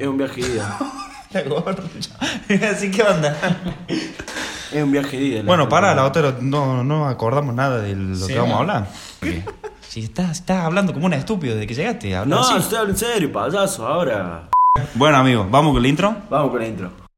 Es 0.00 0.06
un 0.08 0.16
viaje 0.16 0.42
de 0.42 0.48
ida. 0.54 0.78
La 1.32 1.42
gorra. 1.42 1.84
Así 2.72 2.90
que 2.90 3.02
onda. 3.02 3.36
Es 4.72 4.82
un 4.82 4.90
viaje 4.90 5.16
de 5.18 5.22
ida. 5.24 5.42
Bueno, 5.44 5.68
para, 5.68 5.94
la 5.94 6.04
otra 6.04 6.36
no, 6.40 6.82
no 6.82 7.06
acordamos 7.06 7.54
nada 7.54 7.80
de 7.80 7.94
lo 7.94 8.16
Sí, 8.16 8.32
que 8.32 8.38
vamos 8.38 8.52
a 8.52 8.54
¿no? 8.54 8.60
hablar. 8.60 8.88
Porque 9.20 9.44
Si 9.88 10.00
estás, 10.02 10.30
estás 10.38 10.64
hablando 10.64 10.92
como 10.92 11.06
un 11.06 11.12
estúpido 11.12 11.54
desde 11.54 11.66
que 11.66 11.74
llegaste. 11.74 12.10
No, 12.26 12.40
así. 12.40 12.56
estoy 12.56 12.78
hablando 12.78 12.92
en 12.92 13.12
serio, 13.12 13.32
payaso, 13.32 13.86
ahora. 13.86 14.48
Bueno, 14.94 15.18
amigos, 15.18 15.50
vamos 15.50 15.72
con 15.74 15.84
el 15.84 15.90
intro. 15.90 16.16
Vamos 16.30 16.50
con 16.50 16.60
la 16.60 16.66
intro. 16.66 17.09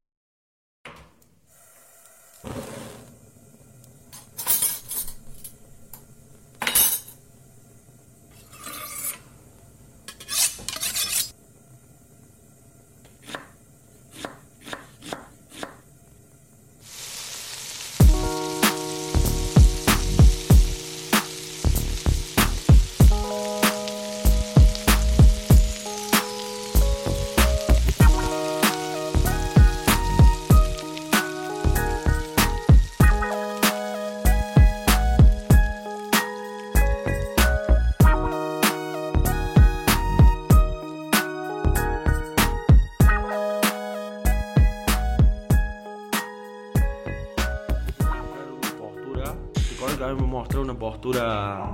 Mostró 50.43 50.61
una 50.61 50.73
postura. 50.73 51.71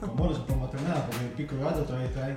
Con 0.00 0.16
vos 0.16 0.30
no 0.30 0.34
se 0.34 0.40
puede 0.44 0.60
mostrar 0.60 0.82
nada 0.82 1.06
porque 1.10 1.24
el 1.26 1.30
pico 1.32 1.56
de 1.56 1.62
gato 1.62 1.80
todavía 1.82 2.08
está 2.08 2.24
ahí. 2.24 2.34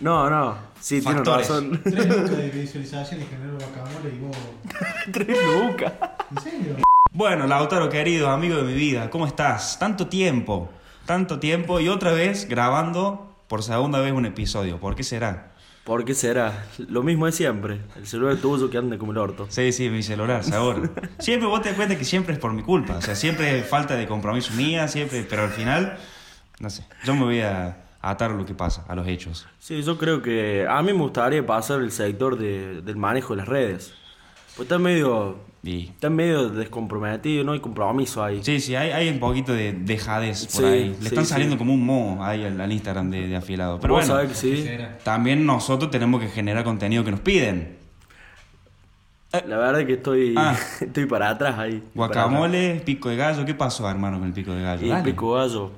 No, 0.00 0.28
no. 0.28 0.56
Sí, 0.80 1.00
tiene 1.00 1.18
Factores. 1.18 1.48
razón. 1.48 1.80
Tres 1.84 2.08
lucas 2.08 2.36
de 2.36 2.50
visualización 2.50 3.20
y 3.20 3.24
generó 3.26 3.56
guacamole 3.56 4.14
y 4.16 4.18
vos. 4.18 4.36
Tres 5.12 5.38
lucas. 5.46 5.92
¿En 6.36 6.42
serio? 6.42 6.76
Bueno, 7.12 7.46
Lautaro, 7.46 7.88
querido, 7.88 8.30
amigo 8.30 8.56
de 8.56 8.64
mi 8.64 8.74
vida, 8.74 9.08
¿cómo 9.08 9.28
estás? 9.28 9.78
Tanto 9.78 10.08
tiempo, 10.08 10.70
tanto 11.04 11.38
tiempo 11.38 11.78
y 11.78 11.88
otra 11.88 12.10
vez 12.12 12.48
grabando 12.48 13.32
por 13.46 13.62
segunda 13.62 14.00
vez 14.00 14.12
un 14.12 14.26
episodio. 14.26 14.80
¿Por 14.80 14.96
qué 14.96 15.04
será? 15.04 15.52
¿Por 15.86 16.04
qué 16.04 16.14
será? 16.14 16.66
Lo 16.88 17.02
mismo 17.04 17.26
de 17.26 17.32
siempre. 17.32 17.80
El 17.96 18.06
celular 18.06 18.36
tuyo 18.36 18.68
que 18.68 18.76
anda 18.76 18.98
como 18.98 19.12
el 19.12 19.18
orto. 19.18 19.46
Sí, 19.48 19.70
sí, 19.72 19.88
mi 19.88 20.02
celular, 20.02 20.42
seguro. 20.44 20.90
Siempre 21.20 21.46
vos 21.48 21.62
te 21.62 21.68
das 21.68 21.76
cuenta 21.76 21.96
que 21.96 22.04
siempre 22.04 22.34
es 22.34 22.40
por 22.40 22.52
mi 22.52 22.62
culpa. 22.62 22.96
O 22.96 23.00
sea, 23.00 23.14
siempre 23.14 23.60
es 23.60 23.66
falta 23.68 23.94
de 23.94 24.06
compromiso 24.08 24.52
mía, 24.54 24.88
siempre. 24.88 25.24
Pero 25.30 25.44
al 25.44 25.50
final, 25.50 25.96
no 26.58 26.68
sé, 26.70 26.84
yo 27.04 27.14
me 27.14 27.22
voy 27.24 27.40
a 27.40 27.82
a 28.02 28.10
atar 28.10 28.30
a 28.30 28.34
lo 28.34 28.44
que 28.46 28.54
pasa, 28.54 28.84
a 28.88 28.94
los 28.94 29.06
hechos. 29.08 29.48
Sí, 29.58 29.82
yo 29.82 29.98
creo 29.98 30.22
que 30.22 30.64
a 30.68 30.80
mí 30.82 30.92
me 30.92 31.00
gustaría 31.00 31.44
pasar 31.44 31.80
el 31.80 31.90
sector 31.90 32.36
de- 32.38 32.82
del 32.82 32.94
manejo 32.96 33.32
de 33.34 33.38
las 33.38 33.48
redes. 33.48 33.94
Pues 34.56 34.66
está 34.66 34.78
medio, 34.78 35.36
Y 35.62 35.88
está 35.88 36.08
medio 36.08 36.48
descomprometido, 36.48 37.44
no 37.44 37.52
hay 37.52 37.60
compromiso 37.60 38.24
ahí. 38.24 38.42
Sí, 38.42 38.58
sí, 38.60 38.74
hay, 38.74 38.90
hay 38.90 39.08
un 39.10 39.18
poquito 39.20 39.52
de 39.52 39.72
dejadez 39.74 40.46
por 40.46 40.62
Sí, 40.62 40.64
ahí. 40.64 40.88
Le 40.88 40.94
sí, 40.96 41.06
están 41.06 41.24
sí. 41.24 41.30
saliendo 41.32 41.58
como 41.58 41.74
un 41.74 41.84
mo 41.84 42.24
ahí 42.24 42.44
al, 42.44 42.58
al 42.60 42.72
Instagram 42.72 43.10
de, 43.10 43.28
de 43.28 43.36
afilado. 43.36 43.78
Pero 43.80 43.94
bueno, 43.94 44.18
también 45.04 45.44
nosotros 45.44 45.90
tenemos 45.90 46.20
que 46.22 46.28
generar 46.28 46.64
contenido 46.64 47.04
que 47.04 47.10
nos 47.10 47.20
piden. 47.20 47.76
La 49.32 49.58
verdad 49.58 49.80
es 49.82 49.86
que 49.86 49.92
estoy, 49.94 50.34
Ah. 50.36 50.56
estoy 50.80 51.04
para 51.04 51.28
atrás 51.28 51.58
ahí. 51.58 51.74
Atrás. 51.76 51.90
Guacamole, 51.94 52.80
pico 52.86 53.10
de 53.10 53.16
gallo. 53.16 53.44
¿Qué 53.44 53.54
pasó, 53.54 53.88
hermano, 53.90 54.18
con 54.18 54.28
el 54.28 54.32
pico 54.32 54.52
de 54.54 54.62
gallo? 54.62 54.86
Y 54.86 54.90
el 54.90 55.02
pico 55.02 55.34
gallo, 55.34 55.72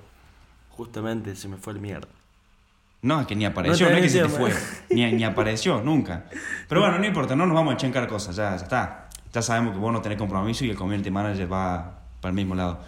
justamente 0.70 1.34
se 1.34 1.48
me 1.48 1.56
fue 1.56 1.72
el 1.72 1.80
mierda. 1.80 2.06
No, 3.02 3.20
es 3.20 3.26
que 3.26 3.36
ni 3.36 3.44
apareció, 3.44 3.86
No 3.86 3.92
no, 3.92 3.96
es 3.98 4.02
que 4.04 4.08
se 4.08 4.22
te 4.22 4.28
fue. 4.28 4.50
idea, 4.50 4.60
Ni, 4.90 5.12
ni 5.18 5.24
apareció, 5.24 5.80
nunca. 5.82 6.24
Pero 6.68 6.80
bueno, 6.80 6.98
no 6.98 7.06
importa, 7.06 7.36
no 7.36 7.46
nos 7.46 7.54
vamos 7.54 7.72
a 7.72 7.74
echencar 7.74 8.08
cosas, 8.08 8.34
ya, 8.36 8.50
ya 8.50 8.56
está. 8.64 9.08
Ya 9.32 9.42
sabemos 9.42 9.72
que 9.74 9.78
vos 9.78 9.92
no 9.92 10.00
tenés 10.02 10.18
compromiso 10.18 10.64
y 10.64 10.70
el 10.70 10.76
community 10.76 11.10
manager 11.10 11.52
va 11.52 11.98
para 12.20 12.30
el 12.30 12.34
mismo 12.36 12.54
lado. 12.54 12.78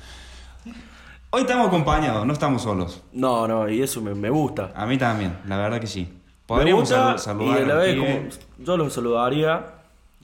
Hoy 1.31 1.43
estamos 1.43 1.69
acompañados, 1.69 2.27
no 2.27 2.33
estamos 2.33 2.63
solos. 2.63 3.03
No, 3.13 3.47
no, 3.47 3.69
y 3.69 3.83
eso 3.83 4.01
me, 4.01 4.15
me 4.15 4.31
gusta. 4.31 4.73
A 4.75 4.85
mí 4.87 4.99
también, 4.99 5.37
la 5.47 5.57
verdad 5.59 5.81
que 5.81 5.87
sí. 5.87 6.01
Me 6.11 6.19
Podríamos 6.47 6.81
gusta 6.91 7.15
salu- 7.15 7.19
saludar 7.19 7.61
y 7.61 7.63
a 7.63 7.67
la 7.67 7.75
vez 7.77 7.97
como 7.97 8.65
yo 8.67 8.77
los 8.77 8.93
saludaría, 8.93 9.65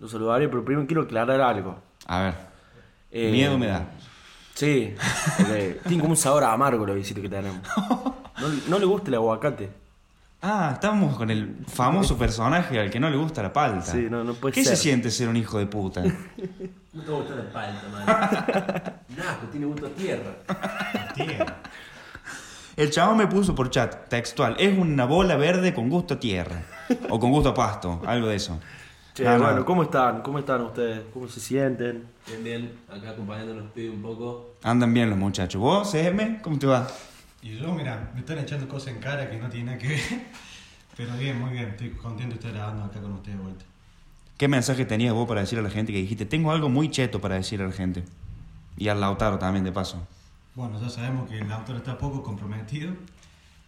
los 0.00 0.10
saludaría, 0.10 0.50
pero 0.50 0.64
primero 0.64 0.84
quiero 0.88 1.02
aclarar 1.02 1.40
algo. 1.40 1.76
A 2.08 2.22
ver, 2.22 2.34
Eh, 3.12 3.30
miedo 3.30 3.56
me 3.56 3.68
da. 3.68 3.86
Sí, 4.56 4.94
porque 5.36 5.80
tiene 5.86 6.00
como 6.00 6.12
un 6.12 6.16
sabor 6.16 6.42
amargo 6.44 6.86
los 6.86 6.96
visitos 6.96 7.22
que 7.22 7.28
tenemos. 7.28 7.58
No, 8.40 8.48
no 8.68 8.78
le 8.78 8.86
gusta 8.86 9.08
el 9.08 9.14
aguacate. 9.16 9.68
Ah, 10.40 10.70
estamos 10.74 11.16
con 11.16 11.30
el 11.30 11.56
famoso 11.66 12.16
personaje 12.16 12.78
al 12.80 12.90
que 12.90 12.98
no 12.98 13.10
le 13.10 13.16
gusta 13.18 13.42
la 13.42 13.52
palta. 13.52 13.92
Sí, 13.92 14.06
no- 14.10 14.24
no 14.24 14.32
puede 14.34 14.54
¿Qué 14.54 14.64
se 14.64 14.76
siente 14.76 15.10
ser 15.10 15.28
un 15.28 15.36
hijo 15.36 15.58
de 15.58 15.66
puta? 15.66 16.02
No 16.96 17.02
te 17.02 17.10
gusta 17.10 17.34
la 17.34 17.52
palta, 17.52 17.88
man. 17.92 18.06
Nada, 19.18 19.36
pues 19.38 19.50
tiene 19.50 19.66
gusto 19.66 19.84
a 19.86 19.90
tierra. 19.90 20.30
Tía. 21.14 21.56
El 22.74 22.90
chavo 22.90 23.14
me 23.14 23.26
puso 23.26 23.54
por 23.54 23.68
chat, 23.68 24.08
textual, 24.08 24.56
es 24.58 24.78
una 24.78 25.04
bola 25.04 25.36
verde 25.36 25.74
con 25.74 25.90
gusto 25.90 26.14
a 26.14 26.18
tierra. 26.20 26.62
O 27.10 27.20
con 27.20 27.30
gusto 27.32 27.50
a 27.50 27.54
pasto, 27.54 28.00
algo 28.06 28.28
de 28.28 28.36
eso. 28.36 28.58
Che, 29.16 29.24
no. 29.24 29.38
bueno, 29.38 29.64
¿cómo 29.64 29.84
están? 29.84 30.20
¿Cómo 30.20 30.38
están 30.40 30.60
ustedes? 30.60 31.04
¿Cómo 31.10 31.26
se 31.26 31.40
sienten? 31.40 32.04
Bien, 32.26 32.44
bien. 32.44 32.72
Acá 32.86 33.12
acompañándonos 33.12 33.70
pide 33.72 33.88
un 33.88 34.02
poco. 34.02 34.56
Andan 34.62 34.92
bien 34.92 35.08
los 35.08 35.18
muchachos. 35.18 35.58
¿Vos, 35.58 35.90
CM? 35.90 36.42
¿Cómo 36.42 36.58
te 36.58 36.66
va? 36.66 36.86
Y 37.40 37.56
yo, 37.56 37.72
mira, 37.72 38.10
me 38.12 38.20
están 38.20 38.38
echando 38.40 38.68
cosas 38.68 38.88
en 38.88 39.00
cara 39.00 39.30
que 39.30 39.38
no 39.38 39.48
tienen 39.48 39.68
nada 39.68 39.78
que 39.78 39.88
ver. 39.88 40.00
Pero 40.98 41.16
bien, 41.16 41.40
muy 41.40 41.52
bien. 41.52 41.68
Estoy 41.68 41.92
contento 41.92 42.34
de 42.34 42.40
estar 42.40 42.52
grabando 42.52 42.84
acá 42.84 43.00
con 43.00 43.10
ustedes 43.12 43.38
de 43.38 43.42
vuelta. 43.42 43.64
¿Qué 44.36 44.48
mensaje 44.48 44.84
tenías 44.84 45.14
vos 45.14 45.26
para 45.26 45.40
decir 45.40 45.58
a 45.58 45.62
la 45.62 45.70
gente 45.70 45.94
que 45.94 45.98
dijiste, 45.98 46.26
tengo 46.26 46.52
algo 46.52 46.68
muy 46.68 46.90
cheto 46.90 47.18
para 47.18 47.36
decir 47.36 47.62
a 47.62 47.66
la 47.66 47.72
gente? 47.72 48.04
Y 48.76 48.88
al 48.88 49.00
Lautaro 49.00 49.38
también, 49.38 49.64
de 49.64 49.72
paso. 49.72 50.06
Bueno, 50.54 50.78
ya 50.78 50.90
sabemos 50.90 51.26
que 51.30 51.38
el 51.38 51.50
autor 51.50 51.76
está 51.76 51.96
poco 51.96 52.22
comprometido. 52.22 52.92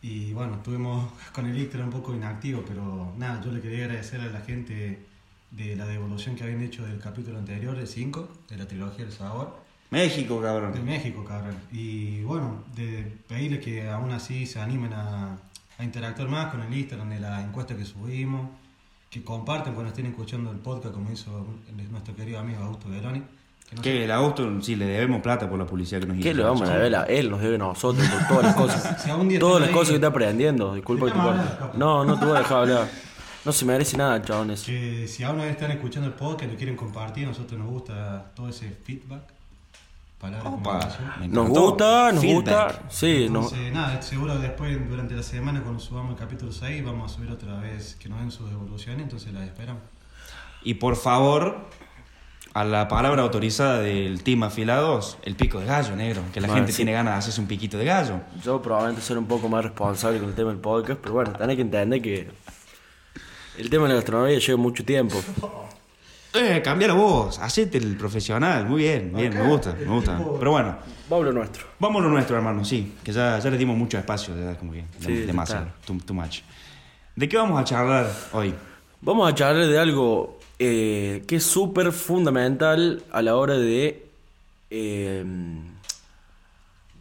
Y 0.02 0.30
bueno, 0.34 0.56
estuvimos 0.56 1.10
con 1.32 1.46
el 1.46 1.58
Ictra 1.58 1.82
un 1.82 1.90
poco 1.90 2.14
inactivo, 2.14 2.62
pero 2.68 3.14
nada, 3.16 3.40
yo 3.42 3.50
le 3.50 3.62
quería 3.62 3.86
agradecer 3.86 4.20
a 4.20 4.26
la 4.26 4.42
gente 4.42 5.07
de 5.50 5.76
la 5.76 5.86
devolución 5.86 6.36
que 6.36 6.44
habían 6.44 6.62
hecho 6.62 6.84
del 6.84 6.98
capítulo 6.98 7.38
anterior, 7.38 7.76
el 7.76 7.86
5, 7.88 8.28
de 8.50 8.56
la 8.56 8.66
trilogía 8.66 9.04
del 9.04 9.14
sabor. 9.14 9.56
México, 9.90 10.36
De 10.40 10.46
cabrón. 10.46 10.84
México, 10.84 11.24
cabrón. 11.24 11.56
Y 11.72 12.22
bueno, 12.22 12.64
de 12.76 13.10
pedirle 13.26 13.58
que 13.60 13.88
aún 13.88 14.10
así 14.10 14.44
se 14.46 14.60
animen 14.60 14.92
a, 14.92 15.36
a 15.78 15.84
interactuar 15.84 16.28
más 16.28 16.50
con 16.52 16.60
el 16.60 16.72
Instagram 16.76 17.08
de 17.10 17.20
la 17.20 17.42
encuesta 17.42 17.74
que 17.74 17.84
subimos, 17.86 18.50
que 19.08 19.22
compartan 19.24 19.72
cuando 19.72 19.88
estén 19.90 20.04
escuchando 20.06 20.50
el 20.50 20.58
podcast, 20.58 20.94
como 20.94 21.10
hizo 21.10 21.46
nuestro 21.90 22.14
querido 22.14 22.38
amigo 22.38 22.62
Augusto 22.62 22.90
Veroni. 22.90 23.22
Que 23.70 23.76
no 23.76 23.82
Que 23.82 24.04
el 24.04 24.10
Augusto, 24.10 24.60
sí, 24.62 24.76
le 24.76 24.84
debemos 24.86 25.20
plata 25.22 25.48
por 25.48 25.58
la 25.58 25.66
publicidad 25.66 26.00
que 26.00 26.06
nos 26.06 26.16
¿Qué 26.18 26.28
hizo. 26.30 26.38
le 26.38 26.42
vamos 26.44 26.68
a 26.68 26.76
ver 26.76 26.94
a 26.94 27.04
él? 27.04 27.30
Nos 27.30 27.40
debe 27.40 27.54
a 27.54 27.58
nosotros 27.58 28.06
por 28.08 28.28
todas 28.28 28.44
las 28.44 28.54
cosas. 28.56 29.02
Si 29.02 29.38
Todas 29.38 29.60
las 29.60 29.68
ahí- 29.70 29.74
cosas 29.74 29.88
que 29.90 29.94
está 29.96 30.06
aprendiendo. 30.08 30.74
Disculpa 30.74 31.06
que 31.06 31.12
te. 31.12 31.78
No, 31.78 32.04
no 32.04 32.18
te 32.18 32.24
voy 32.26 32.36
a 32.36 32.38
dejar 32.40 32.58
hablar. 32.58 32.88
No 33.48 33.52
se 33.52 33.64
merece 33.64 33.96
nada, 33.96 34.20
chabones. 34.20 34.62
Que 34.62 35.08
si 35.08 35.22
aún 35.24 35.38
no 35.38 35.44
están 35.44 35.70
escuchando 35.70 36.06
el 36.06 36.12
podcast 36.12 36.44
y 36.44 36.52
lo 36.52 36.56
quieren 36.58 36.76
compartir, 36.76 37.24
a 37.24 37.28
nosotros 37.28 37.58
nos 37.58 37.70
gusta 37.70 38.30
todo 38.36 38.50
ese 38.50 38.68
feedback. 38.84 39.22
Palabras 40.20 40.52
de 41.18 41.28
Nos 41.28 41.48
gusta, 41.48 42.12
nos 42.12 42.20
Feedback. 42.20 42.72
gusta. 42.74 42.82
Sí, 42.90 43.28
no. 43.30 43.44
Entonces, 43.44 43.72
nada, 43.72 44.02
seguro 44.02 44.38
después, 44.38 44.86
durante 44.90 45.14
la 45.14 45.22
semana, 45.22 45.62
cuando 45.62 45.80
subamos 45.80 46.10
el 46.12 46.18
capítulo 46.18 46.52
6, 46.52 46.84
vamos 46.84 47.10
a 47.10 47.14
subir 47.14 47.30
otra 47.30 47.58
vez 47.58 47.96
que 47.98 48.10
nos 48.10 48.18
den 48.20 48.30
sus 48.30 48.50
devoluciones, 48.50 49.00
entonces 49.04 49.32
las 49.32 49.44
esperamos. 49.44 49.80
Y 50.62 50.74
por 50.74 50.96
favor, 50.96 51.70
a 52.52 52.64
la 52.64 52.86
palabra 52.86 53.22
autorizada 53.22 53.78
del 53.80 54.22
Team 54.24 54.42
Afilados, 54.42 55.16
el 55.22 55.36
pico 55.36 55.58
de 55.58 55.64
gallo, 55.64 55.96
negro. 55.96 56.20
Que 56.34 56.42
la 56.42 56.48
Bueno, 56.48 56.58
gente 56.60 56.72
sí. 56.72 56.76
tiene 56.76 56.92
ganas 56.92 57.14
de 57.14 57.18
hacerse 57.20 57.40
un 57.40 57.46
piquito 57.46 57.78
de 57.78 57.86
gallo. 57.86 58.20
Yo 58.44 58.60
probablemente 58.60 59.00
ser 59.00 59.16
un 59.16 59.24
poco 59.26 59.48
más 59.48 59.64
responsable 59.64 60.18
con 60.18 60.28
el 60.28 60.34
tema 60.34 60.50
del 60.50 60.60
podcast, 60.60 61.00
pero 61.00 61.14
bueno, 61.14 61.32
tenés 61.32 61.56
que 61.56 61.62
entender 61.62 62.02
que 62.02 62.28
el 63.58 63.70
tema 63.70 63.84
de 63.84 63.88
la 63.90 63.94
gastronomía 63.96 64.38
lleva 64.38 64.58
mucho 64.58 64.84
tiempo. 64.84 65.22
Eh, 66.34 66.60
cambia 66.62 66.88
la 66.88 66.94
voz, 66.94 67.38
hacete 67.38 67.78
el 67.78 67.96
profesional. 67.96 68.66
Muy 68.66 68.82
bien, 68.82 69.12
bien, 69.14 69.34
me 69.34 69.42
gusta, 69.42 69.74
me 69.74 69.86
gusta. 69.86 70.18
Pero 70.38 70.50
bueno, 70.50 70.76
Vamos 71.08 71.22
a 71.24 71.26
lo 71.30 71.32
nuestro. 71.32 71.66
vamos 71.78 72.00
a 72.02 72.04
lo 72.04 72.10
nuestro, 72.10 72.36
hermano, 72.36 72.64
sí. 72.64 72.94
Que 73.02 73.12
ya, 73.12 73.38
ya 73.38 73.50
le 73.50 73.56
dimos 73.56 73.76
mucho 73.78 73.96
espacio, 73.98 74.34
ya 74.38 74.56
como 74.58 74.72
que 74.72 74.84
Sí, 75.00 75.06
dem- 75.08 75.26
demasiado, 75.26 75.68
too, 75.86 75.98
too 76.04 76.12
much. 76.14 76.40
¿De 77.16 77.28
qué 77.28 77.36
vamos 77.38 77.58
a 77.60 77.64
charlar 77.64 78.06
hoy? 78.32 78.54
Vamos 79.00 79.30
a 79.30 79.34
charlar 79.34 79.66
de 79.66 79.78
algo 79.78 80.38
eh, 80.58 81.24
que 81.26 81.36
es 81.36 81.44
súper 81.44 81.92
fundamental 81.92 83.02
a 83.10 83.22
la 83.22 83.36
hora 83.36 83.54
de, 83.56 84.06
eh, 84.70 85.24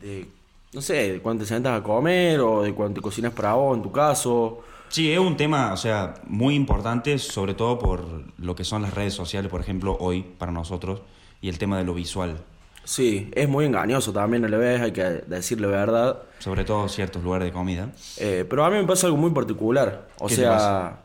de, 0.01 0.25
no 0.73 0.81
sé, 0.81 1.13
de 1.13 1.19
cuando 1.19 1.43
te 1.43 1.47
sientas 1.49 1.79
a 1.79 1.83
comer 1.83 2.39
o 2.39 2.63
de 2.63 2.73
cuando 2.73 2.95
te 2.95 3.01
cocinas 3.01 3.33
para 3.33 3.53
vos, 3.53 3.75
en 3.75 3.83
tu 3.83 3.91
caso, 3.91 4.61
Sí, 4.89 5.11
es 5.11 5.19
un 5.19 5.35
tema, 5.37 5.73
o 5.73 5.77
sea, 5.77 6.15
muy 6.27 6.55
importante, 6.55 7.17
sobre 7.19 7.53
todo 7.53 7.77
por 7.77 8.05
lo 8.37 8.55
que 8.55 8.63
son 8.63 8.81
las 8.81 8.93
redes 8.93 9.13
sociales, 9.13 9.51
por 9.51 9.61
ejemplo, 9.61 9.97
hoy 9.99 10.23
para 10.37 10.51
nosotros, 10.51 11.01
y 11.41 11.49
el 11.49 11.57
tema 11.57 11.77
de 11.77 11.83
lo 11.83 11.93
visual. 11.93 12.37
Sí, 12.83 13.29
es 13.35 13.49
muy 13.49 13.65
engañoso 13.65 14.13
también, 14.13 14.43
no 14.43 14.47
le 14.47 14.57
ves, 14.57 14.81
hay 14.81 14.91
que 14.93 15.03
decirle 15.03 15.67
verdad. 15.67 16.19
Sobre 16.39 16.63
todo 16.63 16.87
ciertos 16.87 17.21
lugares 17.21 17.47
de 17.47 17.51
comida. 17.51 17.89
Eh, 18.17 18.45
pero 18.49 18.63
a 18.63 18.69
mí 18.69 18.77
me 18.77 18.85
pasa 18.85 19.07
algo 19.07 19.17
muy 19.17 19.31
particular. 19.31 20.07
O 20.19 20.27
¿Qué 20.27 20.35
te 20.35 20.41
sea, 20.41 20.51
pasa? 20.51 20.99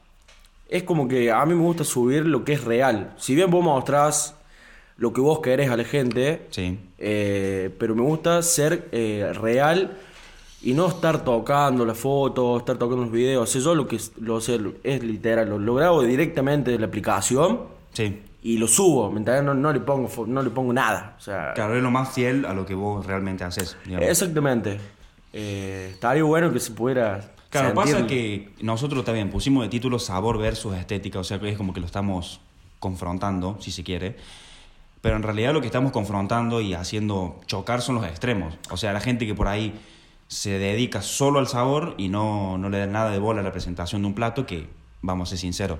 es 0.69 0.85
como 0.85 1.09
que 1.09 1.33
a 1.33 1.45
mí 1.45 1.55
me 1.55 1.63
gusta 1.63 1.83
subir 1.83 2.25
lo 2.25 2.45
que 2.45 2.53
es 2.53 2.63
real. 2.63 3.13
Si 3.19 3.35
bien 3.35 3.51
vos 3.51 3.65
mostrás 3.65 4.37
lo 4.97 5.13
que 5.13 5.21
vos 5.21 5.41
querés 5.41 5.71
a 5.71 5.77
la 5.77 5.83
gente, 5.83 6.47
Sí. 6.51 6.79
eh, 6.99 7.75
pero 7.81 7.97
me 7.97 8.03
gusta 8.03 8.41
ser 8.43 8.89
eh, 8.93 9.33
real 9.35 9.99
y 10.63 10.75
no 10.75 10.87
estar 10.89 11.25
tocando 11.25 11.85
las 11.85 11.99
fotos, 11.99 12.61
estar 12.61 12.77
tocando 12.79 13.03
los 13.05 13.13
videos. 13.13 13.43
O 13.49 13.53
sea, 13.53 13.61
yo 13.61 13.75
lo 13.75 13.87
que 13.89 13.99
lo 14.21 14.41
sé 14.41 14.61
es 14.85 15.03
literal, 15.03 15.49
lo, 15.49 15.59
lo 15.59 15.75
grabo 15.75 16.03
directamente 16.03 16.71
de 16.71 16.79
la 16.79 16.87
aplicación 16.87 17.61
Sí. 17.93 18.23
y 18.43 18.59
lo 18.59 18.67
subo, 18.69 19.11
¿me? 19.11 19.21
No, 19.21 19.55
no 19.55 19.73
le 19.73 19.81
pongo 19.81 20.09
no 20.27 20.43
le 20.43 20.51
pongo 20.51 20.73
nada. 20.73 21.17
O 21.19 21.21
sea, 21.21 21.53
Claro, 21.55 21.77
es 21.77 21.83
lo 21.83 21.91
más 21.91 22.13
fiel 22.15 22.45
a 22.47 22.55
lo 22.55 22.65
que 22.65 22.75
vos 22.75 23.05
realmente 23.07 23.45
haces. 23.45 23.77
digamos. 23.85 24.09
exactamente. 24.09 24.79
Eh, 25.33 25.91
estaría 25.93 26.23
bueno 26.25 26.53
que 26.53 26.61
se 26.61 26.71
pudiera 26.73 27.33
Claro, 27.51 27.75
pasa 27.75 27.99
sentir- 27.99 28.07
que 28.07 28.65
nosotros 28.65 29.05
también 29.05 29.31
pusimos 29.31 29.63
de 29.65 29.69
título 29.69 29.99
sabor 29.99 30.39
versus 30.39 30.75
estética, 30.77 31.19
o 31.19 31.25
sea 31.25 31.39
que 31.39 31.49
es 31.51 31.57
como 31.59 31.73
que 31.75 31.81
lo 31.81 31.87
estamos 31.87 32.41
confrontando, 32.79 33.57
si 33.61 33.71
se 33.71 33.83
quiere. 33.85 34.17
Pero 35.01 35.17
en 35.17 35.23
realidad 35.23 35.53
lo 35.53 35.61
que 35.61 35.67
estamos 35.67 35.91
confrontando 35.93 36.61
y 36.61 36.75
haciendo 36.75 37.41
chocar 37.47 37.83
son 37.83 37.97
los 37.97 38.05
extremos. 38.07 38.55
O 38.71 38.77
sea, 38.77 38.93
la 38.93 39.01
gente 39.01 39.27
que 39.27 39.35
por 39.35 39.49
ahí 39.49 39.75
se 40.33 40.59
dedica 40.59 41.03
solo 41.03 41.41
al 41.41 41.47
sabor 41.47 41.95
y 41.99 42.09
no, 42.09 42.57
no 42.57 42.71
le 42.71 42.79
da 42.79 42.87
nada 42.87 43.11
de 43.11 43.19
bola 43.19 43.43
a 43.43 43.45
la 43.45 43.53
presentación 43.53 44.01
de 44.01 44.09
un 44.09 44.15
plato, 44.15 44.47
que, 44.47 44.67
vamos 45.03 45.29
a 45.29 45.31
ser 45.31 45.39
sinceros, 45.39 45.79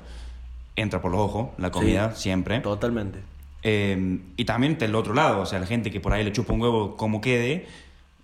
entra 0.77 1.01
por 1.01 1.11
los 1.11 1.21
ojos, 1.23 1.49
la 1.57 1.71
comida, 1.71 2.15
siempre. 2.15 2.61
Totalmente. 2.61 3.21
Eh, 3.63 4.21
y 4.37 4.45
también 4.45 4.77
del 4.77 4.95
otro 4.95 5.15
lado, 5.15 5.41
o 5.41 5.47
sea, 5.47 5.59
la 5.59 5.65
gente 5.65 5.91
que 5.91 6.01
por 6.01 6.13
ahí 6.13 6.23
le 6.23 6.33
chupa 6.33 6.53
un 6.53 6.61
huevo 6.61 6.99
como 6.99 7.23
quede, 7.23 7.67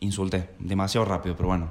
insulté 0.00 0.50
demasiado 0.58 1.06
rápido, 1.06 1.34
pero 1.34 1.48
bueno, 1.48 1.68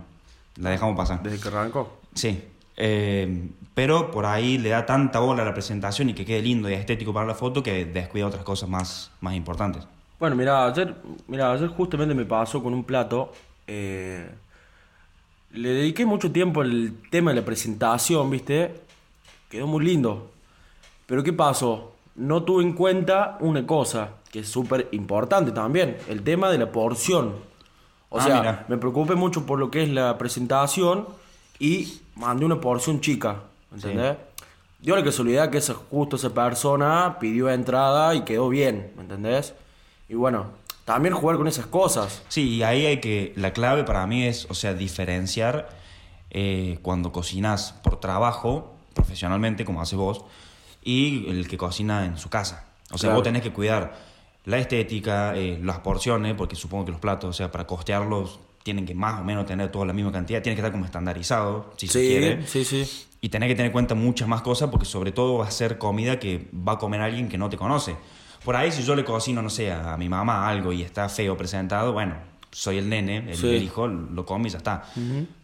la 0.55 0.71
dejamos 0.71 0.97
pasar. 0.97 1.21
Desde 1.21 1.39
que 1.39 1.49
arrancó. 1.49 1.99
Sí, 2.15 2.43
eh, 2.77 3.49
pero 3.75 4.09
por 4.09 4.25
ahí 4.25 4.57
le 4.57 4.69
da 4.69 4.87
tanta 4.87 5.19
bola 5.19 5.43
a 5.43 5.45
la 5.45 5.53
presentación 5.53 6.09
y 6.09 6.13
que 6.15 6.25
quede 6.25 6.41
lindo 6.41 6.67
y 6.67 6.73
estético 6.73 7.13
para 7.13 7.27
la 7.27 7.35
foto 7.35 7.61
que 7.61 7.85
descuida 7.85 8.25
otras 8.25 8.43
cosas 8.43 8.67
más, 8.67 9.11
más 9.21 9.35
importantes. 9.35 9.87
Bueno, 10.19 10.35
mira, 10.35 10.65
ayer, 10.65 10.95
mira, 11.27 11.51
ayer 11.51 11.67
justamente 11.67 12.15
me 12.15 12.25
pasó 12.25 12.63
con 12.63 12.73
un 12.73 12.83
plato. 12.83 13.31
eh, 13.67 14.27
le 15.51 15.69
dediqué 15.69 16.05
mucho 16.05 16.31
tiempo 16.31 16.61
al 16.61 16.93
tema 17.09 17.31
de 17.31 17.39
la 17.41 17.45
presentación, 17.45 18.29
¿viste? 18.29 18.81
Quedó 19.49 19.67
muy 19.67 19.83
lindo. 19.85 20.31
Pero 21.05 21.23
¿qué 21.23 21.33
pasó? 21.33 21.93
No 22.15 22.43
tuve 22.43 22.63
en 22.63 22.73
cuenta 22.73 23.37
una 23.39 23.65
cosa 23.65 24.09
que 24.31 24.39
es 24.39 24.49
súper 24.49 24.89
importante 24.91 25.51
también, 25.51 25.97
el 26.09 26.23
tema 26.23 26.49
de 26.49 26.57
la 26.57 26.71
porción. 26.71 27.33
O 28.09 28.19
Ah, 28.19 28.23
sea, 28.23 28.37
mira. 28.39 28.65
me 28.67 28.77
preocupé 28.77 29.15
mucho 29.15 29.45
por 29.45 29.59
lo 29.59 29.69
que 29.71 29.83
es 29.83 29.89
la 29.89 30.17
presentación 30.17 31.07
y 31.59 31.99
mandé 32.15 32.45
una 32.45 32.59
porción 32.59 32.99
chica, 33.01 33.37
¿entendés? 33.73 34.17
Dio 34.79 34.95
la 34.95 35.03
casualidad 35.03 35.49
que 35.49 35.57
esa, 35.57 35.73
justo 35.73 36.15
esa 36.17 36.33
persona 36.33 37.17
pidió 37.19 37.49
entrada 37.49 38.13
y 38.15 38.21
quedó 38.21 38.47
bien, 38.49 38.91
¿me 38.95 39.01
entendés? 39.03 39.53
Y 40.07 40.13
bueno, 40.15 40.47
también 40.87 41.13
jugar 41.13 41.35
con 41.35 41.49
esas 41.49 41.65
cosas. 41.65 42.21
Sí, 42.29 42.47
y 42.55 42.63
ahí 42.63 42.85
hay 42.85 43.01
que, 43.01 43.33
la 43.35 43.51
clave 43.51 43.83
para 43.83 44.07
mí 44.07 44.23
es, 44.23 44.47
o 44.49 44.53
sea, 44.53 44.73
diferenciar 44.73 45.67
eh, 46.29 46.79
cuando 46.81 47.11
cocinas 47.11 47.73
por 47.83 47.99
trabajo, 47.99 48.73
profesionalmente, 48.93 49.65
como 49.65 49.81
haces 49.81 49.99
vos, 49.99 50.23
y 50.81 51.29
el 51.29 51.49
que 51.49 51.57
cocina 51.57 52.05
en 52.05 52.17
su 52.17 52.29
casa. 52.29 52.67
O 52.91 52.97
sea, 52.97 53.07
Claro. 53.09 53.15
vos 53.15 53.23
tenés 53.25 53.41
que 53.41 53.51
cuidar 53.51 53.97
la 54.45 54.59
estética, 54.59 55.35
eh, 55.35 55.59
las 55.61 55.79
porciones, 55.79 56.35
porque 56.35 56.55
supongo 56.55 56.85
que 56.85 56.91
los 56.91 57.01
platos, 57.01 57.31
o 57.31 57.33
sea, 57.33 57.51
para 57.51 57.67
costearlos, 57.67 58.39
tienen 58.63 58.85
que 58.85 58.95
más 58.95 59.19
o 59.19 59.25
menos 59.25 59.45
tener 59.45 59.69
toda 59.69 59.85
la 59.85 59.91
misma 59.91 60.13
cantidad, 60.13 60.41
tiene 60.41 60.55
que 60.55 60.61
estar 60.61 60.71
como 60.71 60.85
estandarizado, 60.85 61.73
si 61.75 61.89
se 61.89 61.99
quiere. 61.99 62.47
sí, 62.47 62.63
sí. 62.63 62.89
Y 63.19 63.27
tenés 63.27 63.49
que 63.49 63.55
tener 63.55 63.67
en 63.67 63.71
cuenta 63.73 63.93
muchas 63.93 64.29
más 64.29 64.41
cosas 64.41 64.69
porque 64.69 64.85
sobre 64.85 65.11
todo 65.11 65.39
va 65.39 65.47
a 65.47 65.51
ser 65.51 65.77
comida 65.77 66.17
que 66.17 66.47
va 66.65 66.73
a 66.73 66.77
comer 66.77 67.01
alguien 67.01 67.27
que 67.27 67.37
no 67.37 67.49
te 67.49 67.57
conoce. 67.57 67.97
Por 68.43 68.55
ahí 68.55 68.71
si 68.71 68.83
yo 68.83 68.95
le 68.95 69.03
cocino, 69.03 69.41
no 69.41 69.49
sé, 69.49 69.71
a 69.71 69.97
mi 69.97 70.07
mamá 70.09 70.47
algo 70.47 70.71
y 70.73 70.81
está 70.81 71.09
feo 71.09 71.35
presentado, 71.37 71.93
bueno, 71.93 72.15
soy 72.51 72.77
el 72.77 72.89
nene, 72.89 73.29
el, 73.31 73.35
Sí. 73.37 73.47
el 73.55 73.63
hijo, 73.63 73.87
lo 73.87 74.25
come 74.25 74.47
y 74.47 74.51
ya 74.51 74.57
está. 74.57 74.83